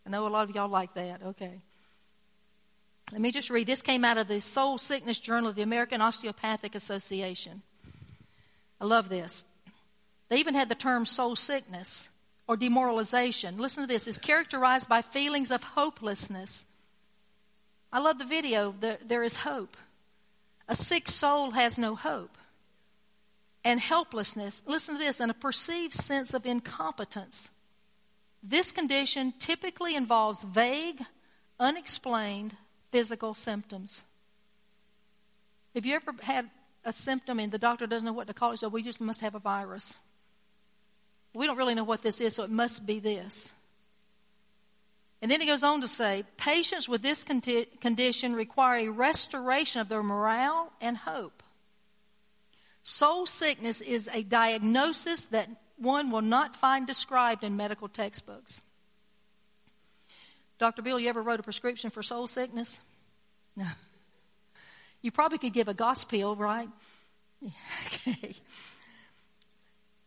[0.07, 1.23] I know a lot of y'all like that.
[1.23, 1.61] Okay.
[3.13, 3.67] Let me just read.
[3.67, 7.63] This came out of the Soul Sickness Journal of the American Osteopathic Association.
[8.81, 9.45] I love this.
[10.29, 12.09] They even had the term soul sickness
[12.49, 13.59] or demoralization.
[13.59, 14.09] Listen to this.
[14.09, 16.65] Is characterized by feelings of hopelessness.
[17.93, 18.75] I love the video.
[18.81, 19.77] There is hope.
[20.69, 22.39] A sick soul has no hope.
[23.65, 24.63] And helplessness.
[24.67, 25.21] Listen to this.
[25.21, 27.51] And a perceived sense of incompetence.
[28.43, 31.01] This condition typically involves vague,
[31.61, 32.57] unexplained
[32.91, 34.03] physical symptoms.
[35.75, 36.51] Have you ever had
[36.85, 39.21] a symptom and the doctor doesn't know what to call it, so we just must
[39.21, 39.97] have a virus?
[41.35, 43.53] We don't really know what this is, so it must be this.
[45.23, 49.89] And then he goes on to say, patients with this condition require a restoration of
[49.89, 51.45] their morale and hope.
[52.83, 58.63] Soul sickness is a diagnosis that one will not find described in medical textbooks.
[60.59, 60.83] Dr.
[60.83, 62.81] Bill, you ever wrote a prescription for soul sickness?
[63.57, 63.67] No.
[65.01, 66.69] You probably could give a gospel, right?
[67.87, 68.37] okay.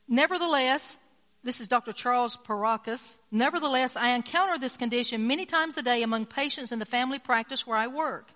[0.07, 0.97] Nevertheless,
[1.43, 1.91] this is Dr.
[1.91, 3.17] Charles Parakas.
[3.31, 7.67] Nevertheless, I encounter this condition many times a day among patients in the family practice
[7.67, 8.31] where I work.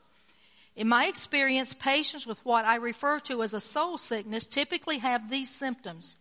[0.80, 5.30] In my experience, patients with what I refer to as a soul sickness typically have
[5.30, 6.16] these symptoms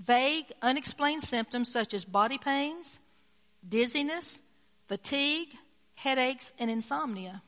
[0.00, 2.98] vague, unexplained symptoms such as body pains,
[3.68, 4.40] dizziness,
[4.88, 5.54] fatigue,
[5.94, 7.40] headaches, and insomnia.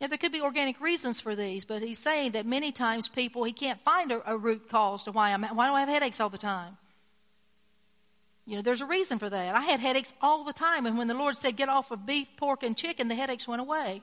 [0.00, 3.44] Now, there could be organic reasons for these, but he's saying that many times people,
[3.44, 6.18] he can't find a, a root cause to why I'm, why do I have headaches
[6.18, 6.76] all the time?
[8.44, 9.54] You know, there's a reason for that.
[9.54, 12.26] I had headaches all the time, and when the Lord said, get off of beef,
[12.36, 14.02] pork, and chicken, the headaches went away.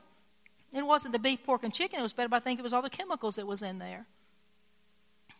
[0.74, 2.72] It wasn't the beef, pork, and chicken that was better, but I think it was
[2.72, 4.06] all the chemicals that was in there.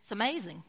[0.00, 0.62] It's amazing.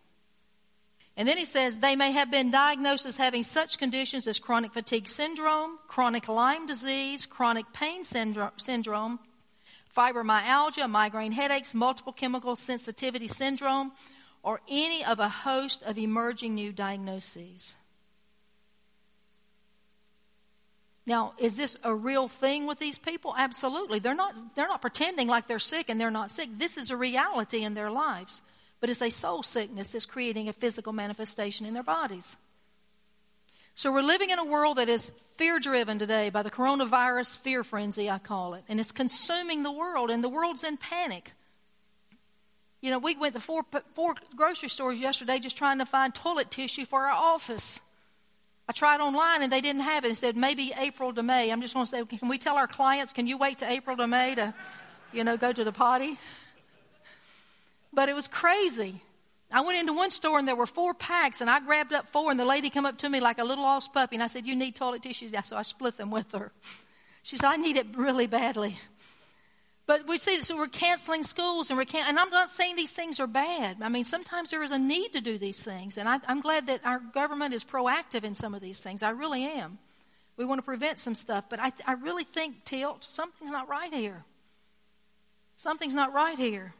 [1.15, 4.73] And then he says they may have been diagnosed as having such conditions as chronic
[4.73, 9.19] fatigue syndrome, chronic Lyme disease, chronic pain syndrome,
[9.95, 13.91] fibromyalgia, migraine headaches, multiple chemical sensitivity syndrome,
[14.43, 17.75] or any of a host of emerging new diagnoses.
[21.07, 23.35] Now, is this a real thing with these people?
[23.37, 23.99] Absolutely.
[23.99, 26.49] They're not, they're not pretending like they're sick and they're not sick.
[26.57, 28.41] This is a reality in their lives.
[28.81, 32.35] But it's a soul sickness that's creating a physical manifestation in their bodies.
[33.75, 37.63] So we're living in a world that is fear driven today by the coronavirus fear
[37.63, 38.63] frenzy, I call it.
[38.67, 41.31] And it's consuming the world and the world's in panic.
[42.81, 43.63] You know, we went to four,
[43.95, 47.81] four grocery stores yesterday just trying to find toilet tissue for our office.
[48.67, 50.09] I tried online and they didn't have it.
[50.09, 51.51] They said maybe April to May.
[51.51, 53.95] I'm just going to say, can we tell our clients, can you wait to April
[53.97, 54.53] to May to,
[55.13, 56.17] you know, go to the potty?
[57.93, 59.01] But it was crazy.
[59.51, 62.31] I went into one store and there were four packs and I grabbed up four
[62.31, 64.47] and the lady come up to me like a little lost puppy and I said,
[64.47, 65.29] you need toilet tissue?
[65.31, 66.51] Yeah, so I split them with her.
[67.21, 68.77] She said, I need it really badly.
[69.87, 72.91] But we see, so we're canceling schools and we're can- and I'm not saying these
[72.91, 73.77] things are bad.
[73.81, 75.97] I mean, sometimes there is a need to do these things.
[75.97, 79.03] And I, I'm glad that our government is proactive in some of these things.
[79.03, 79.77] I really am.
[80.37, 81.45] We want to prevent some stuff.
[81.49, 84.23] But I, I really think, Tilt, something's not right here.
[85.55, 86.73] Something's not right here.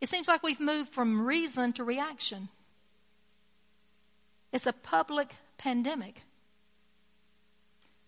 [0.00, 2.48] It seems like we've moved from reason to reaction.
[4.52, 6.22] It's a public pandemic.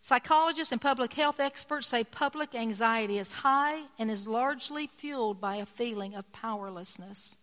[0.00, 5.56] Psychologists and public health experts say public anxiety is high and is largely fueled by
[5.56, 7.36] a feeling of powerlessness.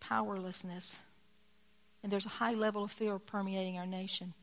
[0.00, 0.98] Powerlessness.
[2.02, 4.34] And there's a high level of fear permeating our nation.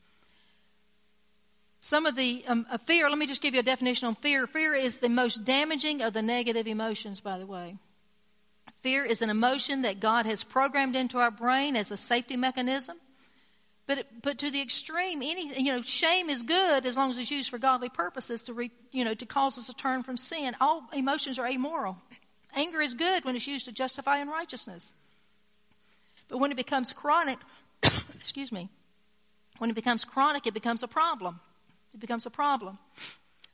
[1.81, 4.47] Some of the um, fear, let me just give you a definition on fear.
[4.47, 7.75] Fear is the most damaging of the negative emotions, by the way.
[8.81, 12.97] Fear is an emotion that God has programmed into our brain as a safety mechanism.
[13.93, 17.29] But, but to the extreme, any, you know, shame is good as long as it's
[17.29, 20.55] used for godly purposes to, re, you know, to cause us to turn from sin.
[20.61, 21.97] All emotions are amoral.
[22.55, 24.93] Anger is good when it's used to justify unrighteousness.
[26.29, 27.39] But when it becomes chronic,
[28.15, 28.69] excuse me,
[29.57, 31.41] when it becomes chronic, it becomes a problem.
[31.93, 32.77] It becomes a problem.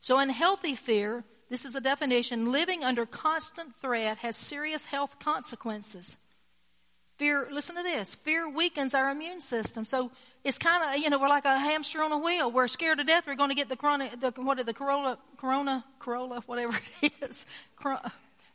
[0.01, 6.15] So unhealthy fear, this is a definition, living under constant threat has serious health consequences.
[7.17, 9.85] Fear, listen to this, fear weakens our immune system.
[9.85, 10.11] So
[10.43, 12.51] it's kind of, you know, we're like a hamster on a wheel.
[12.51, 15.83] We're scared to death we're going to get the corona, the, what, the corona, corona,
[15.99, 17.45] corona, whatever it is,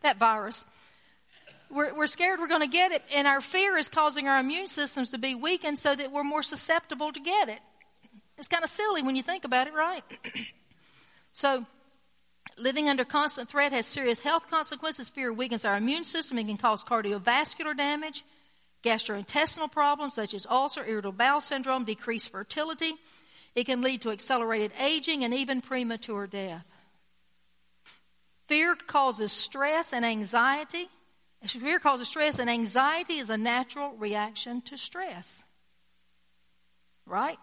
[0.02, 0.64] that virus.
[1.70, 4.68] We're, we're scared we're going to get it, and our fear is causing our immune
[4.68, 7.60] systems to be weakened so that we're more susceptible to get it.
[8.38, 10.04] It's kind of silly when you think about it, right?
[11.32, 11.66] so,
[12.58, 15.08] living under constant threat has serious health consequences.
[15.08, 18.24] Fear weakens our immune system It can cause cardiovascular damage,
[18.82, 22.94] gastrointestinal problems such as ulcer, irritable bowel syndrome, decreased fertility.
[23.54, 26.66] It can lead to accelerated aging and even premature death.
[28.48, 30.88] Fear causes stress and anxiety.
[31.46, 35.44] Fear causes stress, and anxiety is a natural reaction to stress.
[37.06, 37.38] Right?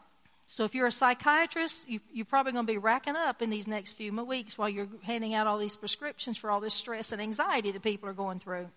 [0.47, 3.67] So if you're a psychiatrist, you, are probably going to be racking up in these
[3.67, 7.21] next few weeks while you're handing out all these prescriptions for all this stress and
[7.21, 8.67] anxiety that people are going through.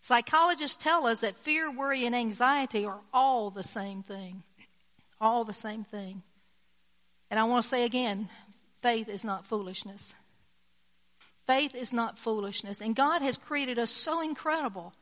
[0.00, 4.42] Psychologists tell us that fear, worry, and anxiety are all the same thing.
[5.20, 6.22] All the same thing.
[7.30, 8.28] And I want to say again
[8.82, 10.14] faith is not foolishness.
[11.46, 12.80] Faith is not foolishness.
[12.80, 14.92] And God has created us so incredible.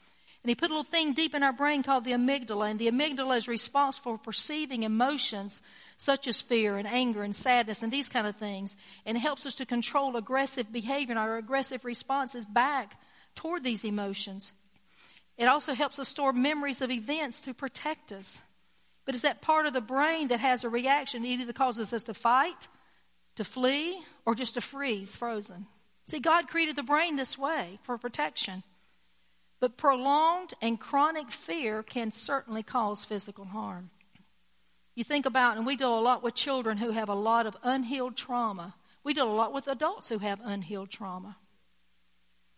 [0.43, 2.71] And He put a little thing deep in our brain called the amygdala.
[2.71, 5.61] And the amygdala is responsible for perceiving emotions
[5.97, 8.77] such as fear and anger and sadness and these kind of things.
[9.05, 12.99] And it helps us to control aggressive behavior and our aggressive responses back
[13.35, 14.53] toward these emotions.
[15.39, 18.41] It also helps us store memories of events to protect us.
[19.05, 21.24] But it's that part of the brain that has a reaction.
[21.24, 22.68] It either causes us to fight,
[23.37, 25.66] to flee, or just to freeze, frozen.
[26.07, 28.62] See, God created the brain this way for protection.
[29.61, 33.91] But prolonged and chronic fear can certainly cause physical harm.
[34.95, 37.57] You think about, and we deal a lot with children who have a lot of
[37.62, 38.74] unhealed trauma.
[39.05, 41.37] We deal a lot with adults who have unhealed trauma.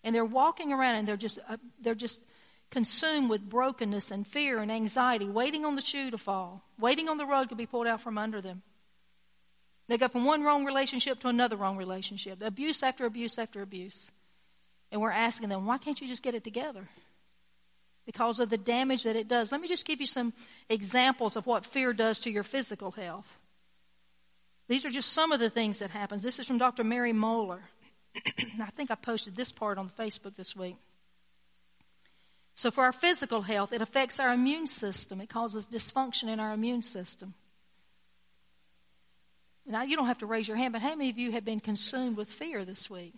[0.04, 2.22] And they're walking around and they're just, uh, they're just
[2.70, 7.16] consumed with brokenness and fear and anxiety, waiting on the shoe to fall, waiting on
[7.16, 8.62] the rug to be pulled out from under them.
[9.88, 14.10] They go from one wrong relationship to another wrong relationship, abuse after abuse after abuse.
[14.92, 16.88] And we're asking them, why can't you just get it together?
[18.04, 19.52] Because of the damage that it does.
[19.52, 20.32] Let me just give you some
[20.68, 23.26] examples of what fear does to your physical health.
[24.68, 26.22] These are just some of the things that happens.
[26.22, 26.84] This is from Dr.
[26.84, 27.62] Mary Moeller.
[28.60, 30.76] I think I posted this part on Facebook this week.
[32.58, 35.20] So for our physical health, it affects our immune system.
[35.20, 37.34] It causes dysfunction in our immune system.
[39.64, 41.60] Now, you don't have to raise your hand, but how many of you have been
[41.60, 43.14] consumed with fear this week?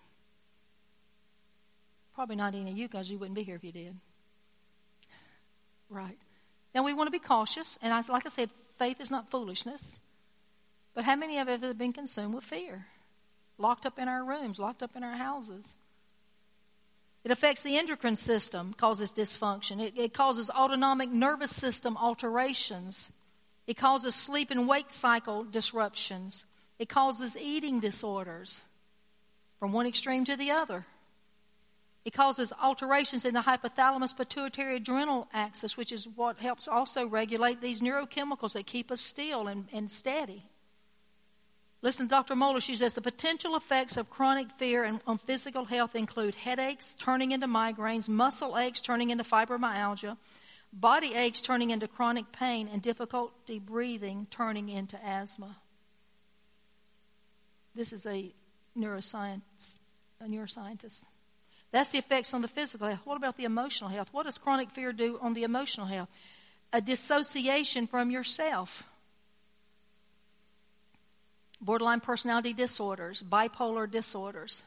[2.15, 3.97] Probably not any of you because you wouldn't be here if you did.
[5.89, 6.19] Right.
[6.75, 9.99] Now, we want to be cautious, and I, like I said, faith is not foolishness.
[10.93, 12.85] But how many of us have been consumed with fear?
[13.57, 15.73] Locked up in our rooms, locked up in our houses.
[17.23, 19.81] It affects the endocrine system, causes dysfunction.
[19.81, 23.11] It, it causes autonomic nervous system alterations.
[23.67, 26.45] It causes sleep and wake cycle disruptions.
[26.79, 28.63] It causes eating disorders
[29.59, 30.87] from one extreme to the other.
[32.07, 37.61] It causes alterations in the hypothalamus pituitary adrenal axis, which is what helps also regulate
[37.61, 40.49] these neurochemicals that keep us still and, and steady.
[41.83, 42.37] Listen Dr.
[42.37, 42.61] Moeller.
[42.61, 47.33] She says the potential effects of chronic fear and, on physical health include headaches turning
[47.33, 50.17] into migraines, muscle aches turning into fibromyalgia,
[50.73, 55.57] body aches turning into chronic pain, and difficulty breathing turning into asthma.
[57.75, 58.31] This is a
[58.77, 59.79] neuroscience,
[60.21, 61.05] a neuroscientist.
[61.73, 63.01] That's the effects on the physical health.
[63.05, 64.09] What about the emotional health?
[64.13, 66.09] What does chronic fear do on the emotional health?
[66.73, 68.85] A dissociation from yourself.
[71.61, 74.63] Borderline personality disorders, bipolar disorders,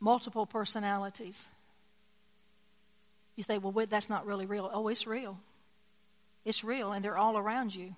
[0.00, 1.46] multiple personalities.
[3.36, 4.70] You say, well, that's not really real.
[4.72, 5.38] Oh, it's real.
[6.44, 7.94] It's real, and they're all around you.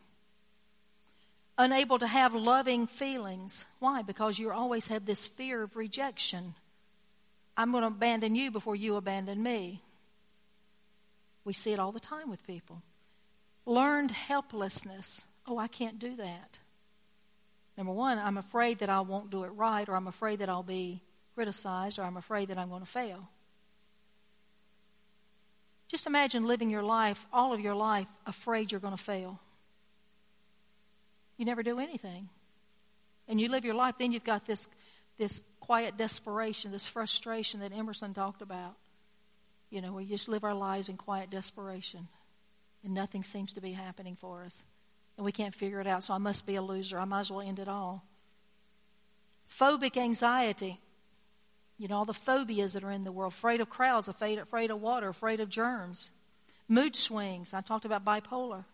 [1.56, 3.64] Unable to have loving feelings.
[3.78, 4.02] Why?
[4.02, 6.54] Because you always have this fear of rejection.
[7.56, 9.80] I'm going to abandon you before you abandon me.
[11.44, 12.82] We see it all the time with people.
[13.66, 15.24] Learned helplessness.
[15.46, 16.58] Oh, I can't do that.
[17.76, 20.62] Number one, I'm afraid that I won't do it right, or I'm afraid that I'll
[20.62, 21.02] be
[21.34, 23.28] criticized, or I'm afraid that I'm going to fail.
[25.88, 29.40] Just imagine living your life, all of your life, afraid you're going to fail.
[31.36, 32.28] You never do anything.
[33.26, 34.68] And you live your life, then you've got this,
[35.18, 38.74] this quiet desperation, this frustration that Emerson talked about.
[39.70, 42.06] You know, we just live our lives in quiet desperation,
[42.84, 44.62] and nothing seems to be happening for us.
[45.16, 46.98] And we can't figure it out, so I must be a loser.
[46.98, 48.04] I might as well end it all.
[49.60, 50.80] Phobic anxiety.
[51.78, 54.70] You know, all the phobias that are in the world afraid of crowds, afraid, afraid
[54.70, 56.12] of water, afraid of germs.
[56.68, 57.52] Mood swings.
[57.52, 58.64] I talked about bipolar.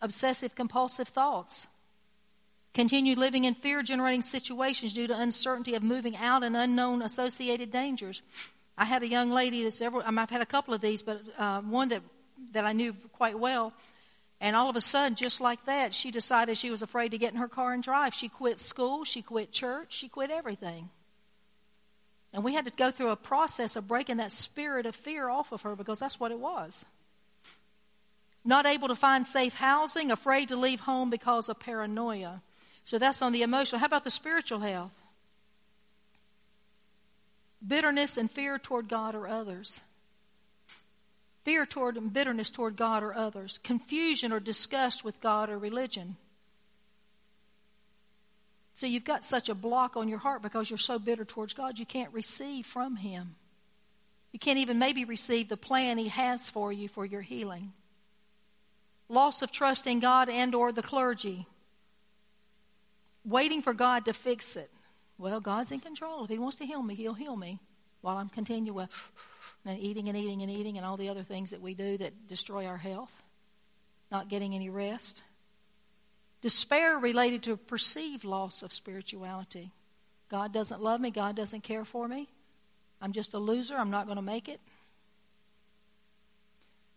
[0.00, 1.66] Obsessive compulsive thoughts.
[2.74, 7.72] Continued living in fear generating situations due to uncertainty of moving out and unknown associated
[7.72, 8.22] dangers.
[8.78, 11.02] I had a young lady that's ever, I mean, I've had a couple of these,
[11.02, 12.02] but uh, one that,
[12.52, 13.72] that I knew quite well.
[14.40, 17.32] And all of a sudden, just like that, she decided she was afraid to get
[17.32, 18.14] in her car and drive.
[18.14, 20.90] She quit school, she quit church, she quit everything.
[22.32, 25.52] And we had to go through a process of breaking that spirit of fear off
[25.52, 26.84] of her because that's what it was.
[28.44, 32.42] Not able to find safe housing, afraid to leave home because of paranoia.
[32.84, 33.80] So that's on the emotional.
[33.80, 34.94] How about the spiritual health?
[37.66, 39.80] Bitterness and fear toward God or others.
[41.46, 43.60] Fear toward and bitterness toward God or others.
[43.62, 46.16] Confusion or disgust with God or religion.
[48.74, 51.78] So you've got such a block on your heart because you're so bitter towards God,
[51.78, 53.36] you can't receive from Him.
[54.32, 57.72] You can't even maybe receive the plan He has for you for your healing.
[59.08, 61.46] Loss of trust in God and or the clergy.
[63.24, 64.70] Waiting for God to fix it.
[65.16, 66.24] Well, God's in control.
[66.24, 67.60] If He wants to heal me, He'll heal me
[68.00, 68.88] while I'm continuing
[69.66, 72.28] and eating and eating and eating and all the other things that we do that
[72.28, 73.10] destroy our health.
[74.10, 75.22] Not getting any rest.
[76.40, 79.72] Despair related to perceived loss of spirituality.
[80.30, 81.10] God doesn't love me.
[81.10, 82.28] God doesn't care for me.
[83.00, 83.76] I'm just a loser.
[83.76, 84.60] I'm not going to make it.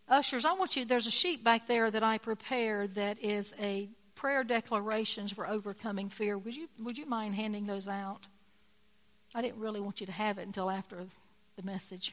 [0.08, 3.88] Ushers, I want you, there's a sheet back there that I prepared that is a
[4.16, 6.36] prayer declarations for overcoming fear.
[6.36, 8.26] Would you, would you mind handing those out?
[9.34, 11.04] I didn't really want you to have it until after
[11.56, 12.12] the message.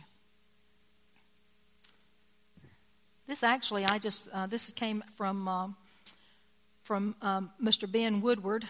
[3.27, 5.75] This actually, I just, uh, this came from um,
[6.87, 7.91] from um, Mr.
[7.91, 8.65] Ben Woodward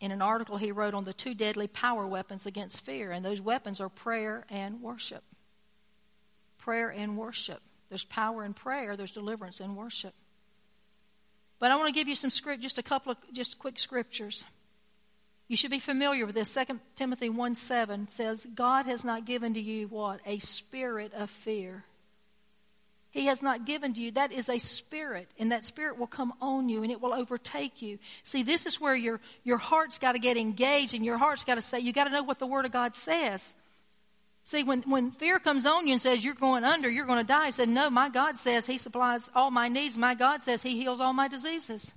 [0.00, 3.10] in an article he wrote on the two deadly power weapons against fear.
[3.10, 5.22] And those weapons are prayer and worship.
[6.56, 7.60] Prayer and worship.
[7.90, 10.14] There's power in prayer, there's deliverance in worship.
[11.58, 14.46] But I want to give you some script, just a couple of just quick scriptures.
[15.46, 16.54] You should be familiar with this.
[16.54, 20.20] 2 Timothy 1 7 says, God has not given to you what?
[20.24, 21.84] A spirit of fear,
[23.10, 24.10] he has not given to you.
[24.12, 27.80] That is a spirit, and that spirit will come on you and it will overtake
[27.80, 27.98] you.
[28.22, 31.54] See, this is where your, your heart's got to get engaged and your heart's got
[31.54, 33.54] to say, you got to know what the Word of God says.
[34.44, 37.24] See, when, when fear comes on you and says you're going under, you're going to
[37.24, 39.96] die, he said, no, my God says He supplies all my needs.
[39.96, 41.92] My God says He heals all my diseases.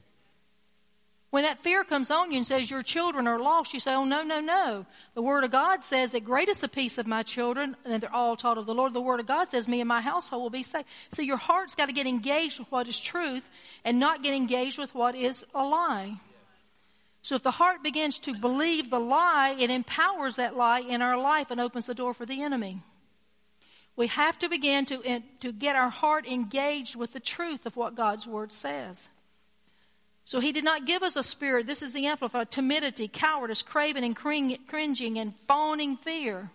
[1.32, 4.04] When that fear comes on you and says your children are lost, you say, oh,
[4.04, 4.86] no, no, no.
[5.14, 8.14] The Word of God says that great is the peace of my children, and they're
[8.14, 8.94] all taught of the Lord.
[8.94, 10.88] The Word of God says me and my household will be saved.
[11.12, 13.50] So your heart's got to get engaged with what is truth
[13.86, 16.18] and not get engaged with what is a lie.
[17.22, 21.18] So if the heart begins to believe the lie, it empowers that lie in our
[21.18, 22.82] life and opens the door for the enemy.
[23.96, 27.96] We have to begin to, to get our heart engaged with the truth of what
[27.96, 29.08] God's Word says.
[30.32, 34.06] So he did not give us a spirit, this is the amplified, timidity, cowardice, craving
[34.06, 36.50] and cringing and fawning fear.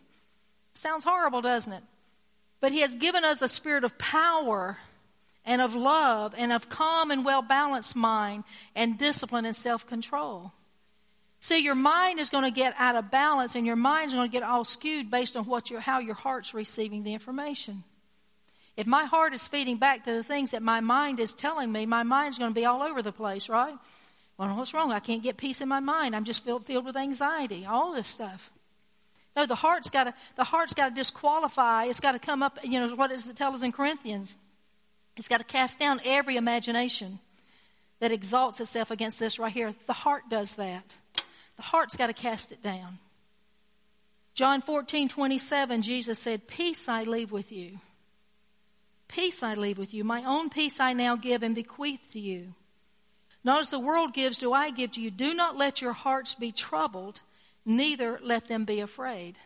[0.72, 1.82] Sounds horrible, doesn't it?
[2.62, 4.78] But he has given us a spirit of power
[5.44, 10.52] and of love and of calm and well balanced mind and discipline and self control.
[11.40, 14.30] See, your mind is going to get out of balance and your mind is going
[14.30, 17.84] to get all skewed based on what your, how your heart's receiving the information.
[18.76, 21.86] If my heart is feeding back to the things that my mind is telling me,
[21.86, 23.74] my mind's going to be all over the place, right?
[24.36, 24.92] Well, what's wrong?
[24.92, 26.14] I can't get peace in my mind.
[26.14, 27.64] I'm just filled, filled with anxiety.
[27.64, 28.50] All this stuff.
[29.34, 31.84] No, the heart's got to, the heart's got to disqualify.
[31.84, 34.36] It's got to come up, you know, what does it tell us in Corinthians?
[35.16, 37.18] It's got to cast down every imagination
[38.00, 39.74] that exalts itself against this right here.
[39.86, 40.84] The heart does that.
[41.56, 42.98] The heart's got to cast it down.
[44.34, 47.80] John 14, 27, Jesus said, Peace I leave with you.
[49.16, 50.04] Peace I leave with you.
[50.04, 52.52] My own peace I now give and bequeath to you.
[53.42, 55.10] Not as the world gives, do I give to you.
[55.10, 57.22] Do not let your hearts be troubled,
[57.64, 59.38] neither let them be afraid.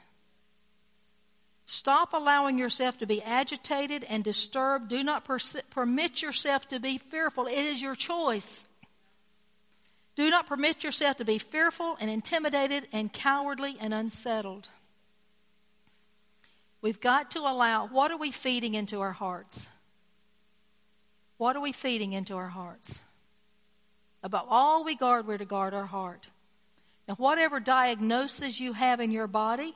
[1.66, 4.88] Stop allowing yourself to be agitated and disturbed.
[4.88, 5.24] Do not
[5.70, 7.46] permit yourself to be fearful.
[7.46, 8.66] It is your choice.
[10.16, 14.68] Do not permit yourself to be fearful and intimidated and cowardly and unsettled.
[16.82, 19.68] We've got to allow, what are we feeding into our hearts?
[21.36, 23.00] What are we feeding into our hearts?
[24.22, 26.28] About all we guard, we're to guard our heart.
[27.08, 29.74] Now, whatever diagnosis you have in your body,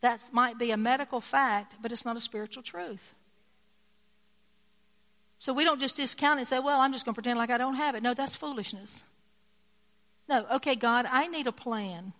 [0.00, 3.02] that might be a medical fact, but it's not a spiritual truth.
[5.38, 7.50] So we don't just discount it and say, well, I'm just going to pretend like
[7.50, 8.02] I don't have it.
[8.02, 9.02] No, that's foolishness.
[10.28, 12.12] No, okay, God, I need a plan.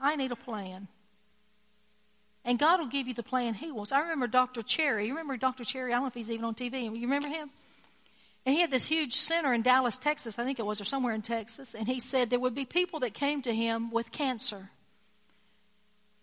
[0.00, 0.88] I need a plan.
[2.44, 3.92] And God will give you the plan He wants.
[3.92, 4.62] I remember Dr.
[4.62, 5.06] Cherry.
[5.06, 5.64] You remember Dr.
[5.64, 5.92] Cherry?
[5.92, 6.84] I don't know if he's even on TV.
[6.84, 7.50] You remember him?
[8.46, 11.14] And he had this huge center in Dallas, Texas, I think it was, or somewhere
[11.14, 11.74] in Texas.
[11.74, 14.70] And he said there would be people that came to him with cancer.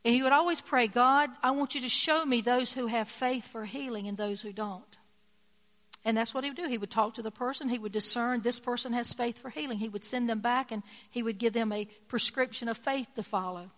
[0.04, 3.08] And he would always pray, God, I want you to show me those who have
[3.08, 4.98] faith for healing and those who don't.
[6.06, 6.68] And that's what he would do.
[6.68, 7.68] He would talk to the person.
[7.68, 9.78] He would discern this person has faith for healing.
[9.78, 13.24] He would send them back and he would give them a prescription of faith to
[13.24, 13.70] follow.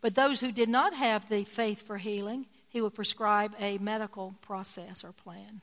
[0.00, 4.34] But those who did not have the faith for healing, he would prescribe a medical
[4.42, 5.60] process or plan.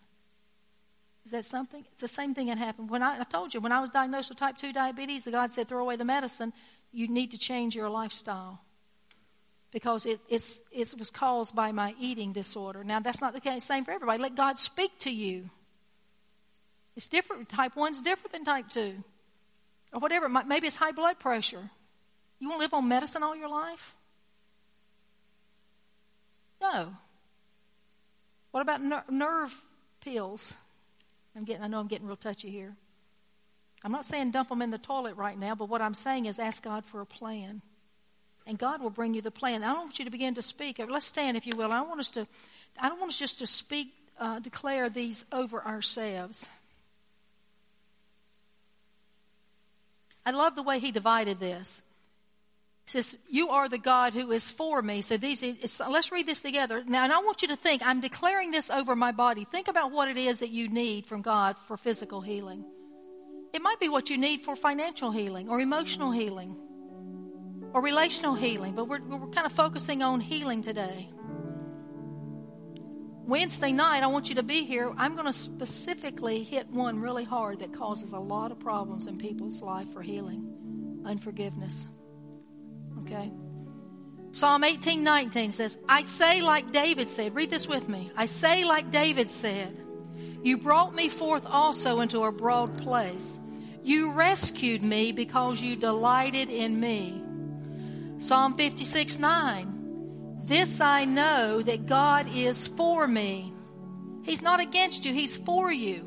[1.25, 1.83] Is that something?
[1.91, 2.89] It's the same thing that happened.
[2.89, 5.51] When I, I told you, when I was diagnosed with type 2 diabetes, the God
[5.51, 6.53] said, throw away the medicine.
[6.93, 8.61] You need to change your lifestyle.
[9.71, 12.83] Because it, it's, it was caused by my eating disorder.
[12.83, 14.21] Now, that's not the same for everybody.
[14.21, 15.49] Let God speak to you.
[16.95, 17.49] It's different.
[17.49, 18.93] Type 1 is different than type 2.
[19.91, 20.29] Or whatever.
[20.29, 21.69] Maybe it's high blood pressure.
[22.39, 23.96] You want to live on medicine all your life?
[28.51, 29.55] What about ner- nerve
[30.01, 30.53] pills?
[31.35, 32.75] I'm getting, I know I'm getting real touchy here.
[33.83, 36.39] I'm not saying dump them in the toilet right now, but what I'm saying is
[36.39, 37.61] ask God for a plan.
[38.47, 39.63] And God will bring you the plan.
[39.63, 40.79] I don't want you to begin to speak.
[40.79, 41.71] Let's stand, if you will.
[41.71, 42.25] I don't want us to,
[42.79, 46.47] I don't want us just to speak, uh, declare these over ourselves.
[50.25, 51.81] I love the way he divided this.
[52.87, 55.01] Says, You are the God who is for me.
[55.01, 55.43] So these,
[55.79, 56.83] let's read this together.
[56.87, 59.45] Now, and I want you to think, I'm declaring this over my body.
[59.51, 62.63] Think about what it is that you need from God for physical healing.
[63.53, 66.55] It might be what you need for financial healing or emotional healing
[67.73, 71.09] or relational healing, but we're, we're kind of focusing on healing today.
[73.25, 74.93] Wednesday night, I want you to be here.
[74.95, 79.17] I'm going to specifically hit one really hard that causes a lot of problems in
[79.17, 81.87] people's life for healing unforgiveness.
[83.07, 83.31] Okay?
[84.33, 88.11] Psalm 18, 19 says, I say like David said, read this with me.
[88.15, 89.75] I say like David said,
[90.43, 93.39] You brought me forth also into a broad place.
[93.83, 97.23] You rescued me because you delighted in me.
[98.19, 100.41] Psalm 56, 9.
[100.43, 103.53] This I know that God is for me.
[104.23, 106.05] He's not against you, He's for you.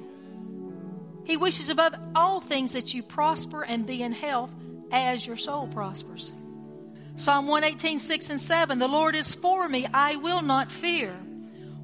[1.24, 4.51] He wishes above all things that you prosper and be in health
[4.90, 6.32] as your soul prospers.
[7.17, 8.79] Psalm 118, 6 and 7.
[8.79, 9.87] The Lord is for me.
[9.93, 11.13] I will not fear.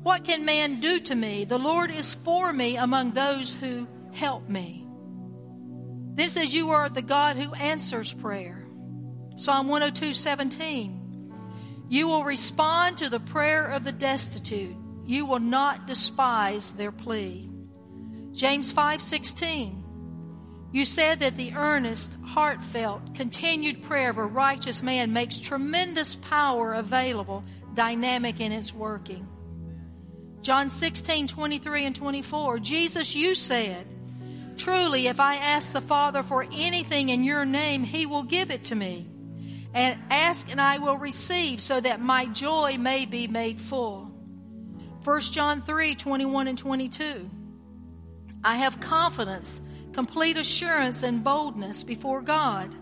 [0.02, 1.44] What can man do to me?
[1.44, 4.86] The Lord is for me among those who help me.
[6.14, 8.66] Then says, You are the God who answers prayer.
[9.36, 11.32] Psalm 102, 17.
[11.88, 14.76] You will respond to the prayer of the destitute.
[15.04, 17.50] You will not despise their plea.
[18.32, 19.84] James 5, 16.
[20.76, 26.74] You said that the earnest, heartfelt, continued prayer of a righteous man makes tremendous power
[26.74, 29.26] available, dynamic in its working.
[30.42, 32.58] John 16, 23 and 24.
[32.58, 33.86] Jesus, you said,
[34.58, 38.64] Truly, if I ask the Father for anything in your name, he will give it
[38.64, 39.08] to me.
[39.72, 44.10] And ask and I will receive so that my joy may be made full.
[45.04, 47.30] 1 John 3, 21 and 22.
[48.44, 49.62] I have confidence
[49.96, 52.76] complete assurance and boldness before God.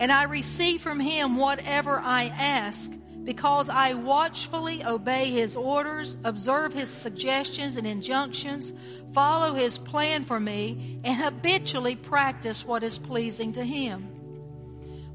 [0.00, 2.90] And I receive from Him whatever I ask
[3.22, 8.72] because I watchfully obey His orders, observe His suggestions and injunctions,
[9.12, 14.08] follow His plan for me, and habitually practice what is pleasing to Him.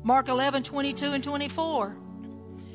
[0.03, 1.97] Mark 11, 22 and 24.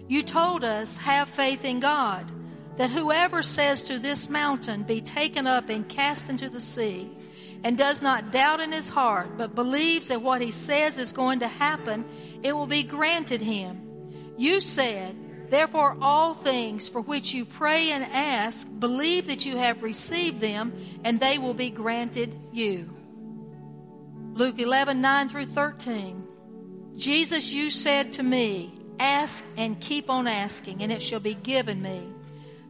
[0.08, 2.28] You told us, have faith in God,
[2.76, 7.08] that whoever says to this mountain, be taken up and cast into the sea,
[7.64, 11.40] and does not doubt in his heart, but believes that what he says is going
[11.40, 12.04] to happen,
[12.42, 13.80] it will be granted him.
[14.36, 15.16] You said,
[15.50, 20.72] Therefore, all things for which you pray and ask, believe that you have received them,
[21.04, 22.94] and they will be granted you.
[24.34, 26.26] Luke 11, 9 through 13.
[26.96, 31.80] Jesus, you said to me, Ask and keep on asking, and it shall be given
[31.80, 32.06] me.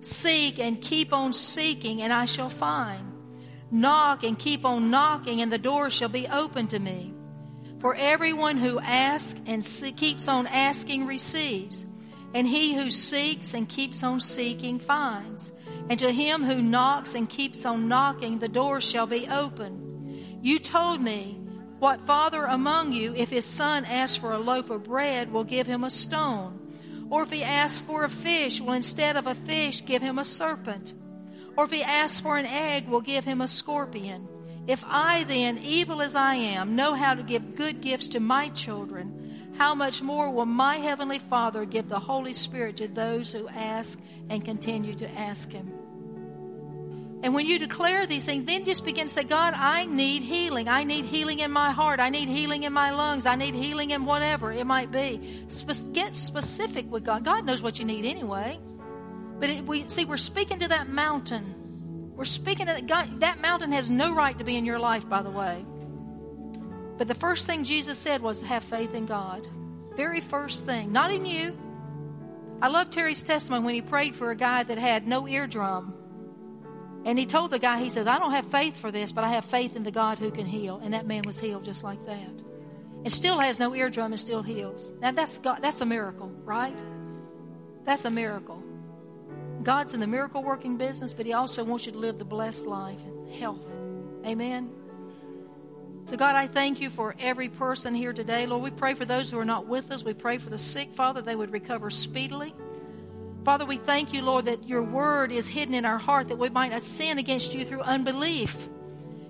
[0.00, 3.17] Seek and keep on seeking, and I shall find.
[3.70, 7.12] Knock and keep on knocking, and the door shall be open to me.
[7.80, 9.62] For everyone who asks and
[9.96, 11.86] keeps on asking receives,
[12.34, 15.52] and he who seeks and keeps on seeking finds.
[15.88, 20.38] And to him who knocks and keeps on knocking, the door shall be open.
[20.42, 21.38] You told me,
[21.78, 25.66] What father among you, if his son asks for a loaf of bread, will give
[25.66, 26.58] him a stone?
[27.10, 30.24] Or if he asks for a fish, will instead of a fish give him a
[30.24, 30.94] serpent?
[31.58, 34.28] Or if he asks for an egg, we'll give him a scorpion.
[34.68, 38.50] If I then, evil as I am, know how to give good gifts to my
[38.50, 43.48] children, how much more will my heavenly Father give the Holy Spirit to those who
[43.48, 43.98] ask
[44.30, 45.72] and continue to ask him?
[47.24, 50.68] And when you declare these things, then just begin to say, God, I need healing.
[50.68, 51.98] I need healing in my heart.
[51.98, 53.26] I need healing in my lungs.
[53.26, 55.42] I need healing in whatever it might be.
[55.48, 57.24] Spe- get specific with God.
[57.24, 58.60] God knows what you need anyway.
[59.38, 62.12] But it, we see, we're speaking to that mountain.
[62.16, 63.20] We're speaking to that God.
[63.20, 65.64] That mountain has no right to be in your life, by the way.
[66.96, 69.46] But the first thing Jesus said was, have faith in God.
[69.96, 70.92] Very first thing.
[70.92, 71.56] Not in you.
[72.60, 75.94] I love Terry's testimony when he prayed for a guy that had no eardrum.
[77.04, 79.28] And he told the guy, he says, I don't have faith for this, but I
[79.28, 80.80] have faith in the God who can heal.
[80.82, 82.42] And that man was healed just like that.
[83.04, 84.92] And still has no eardrum and still heals.
[85.00, 86.76] Now that's God, that's a miracle, right?
[87.84, 88.62] That's a miracle.
[89.62, 92.66] God's in the miracle working business, but he also wants you to live the blessed
[92.66, 93.60] life and health.
[94.26, 94.70] Amen.
[96.06, 98.46] So God, I thank you for every person here today.
[98.46, 100.02] Lord, we pray for those who are not with us.
[100.02, 102.54] We pray for the sick, Father, they would recover speedily.
[103.44, 106.48] Father, we thank you, Lord, that your word is hidden in our heart that we
[106.48, 108.68] might not sin against you through unbelief.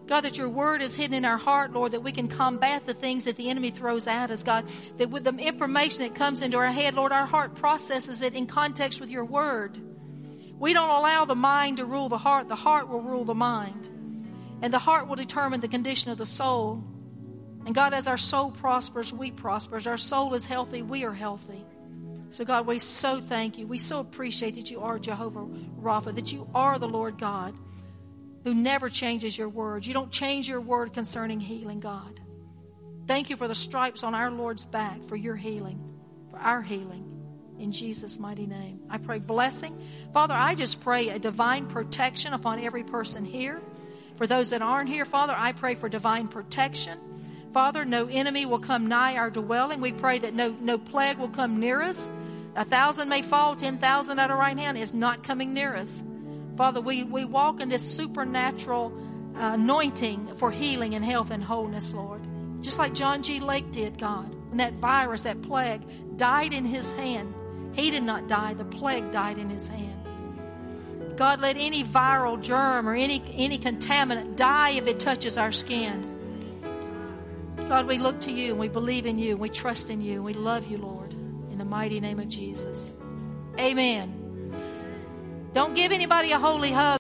[0.07, 2.95] God, that your word is hidden in our heart, Lord, that we can combat the
[2.95, 4.67] things that the enemy throws at us, God.
[4.97, 8.47] That with the information that comes into our head, Lord, our heart processes it in
[8.47, 9.79] context with your word.
[10.59, 13.89] We don't allow the mind to rule the heart, the heart will rule the mind.
[14.61, 16.83] And the heart will determine the condition of the soul.
[17.65, 19.77] And God, as our soul prospers, we prosper.
[19.77, 21.65] As our soul is healthy, we are healthy.
[22.31, 23.67] So, God, we so thank you.
[23.67, 25.47] We so appreciate that you are Jehovah
[25.81, 27.55] Rapha, that you are the Lord God
[28.45, 29.87] who never changes your word.
[29.87, 32.21] You don't change your word concerning healing, God.
[33.07, 35.83] Thank you for the stripes on our Lord's back for your healing,
[36.31, 37.18] for our healing.
[37.59, 38.81] In Jesus' mighty name.
[38.89, 39.77] I pray blessing.
[40.13, 43.61] Father, I just pray a divine protection upon every person here.
[44.17, 46.99] For those that aren't here, Father, I pray for divine protection.
[47.53, 49.81] Father, no enemy will come nigh our dwelling.
[49.81, 52.09] We pray that no, no plague will come near us.
[52.57, 56.03] A thousand may fall, ten thousand at our right hand is not coming near us.
[56.57, 58.93] Father, we, we walk in this supernatural
[59.37, 62.21] uh, anointing for healing and health and wholeness, Lord.
[62.61, 63.39] Just like John G.
[63.39, 64.35] Lake did, God.
[64.49, 65.83] When that virus, that plague,
[66.17, 67.33] died in his hand.
[67.73, 70.05] He did not die, the plague died in his hand.
[71.17, 76.15] God, let any viral germ or any, any contaminant die if it touches our skin.
[77.69, 80.15] God, we look to you and we believe in you and we trust in you
[80.15, 81.09] and we love you, Lord
[81.59, 82.93] in the mighty name of Jesus.
[83.59, 84.15] Amen.
[85.55, 86.97] Don't give anybody a holy hug.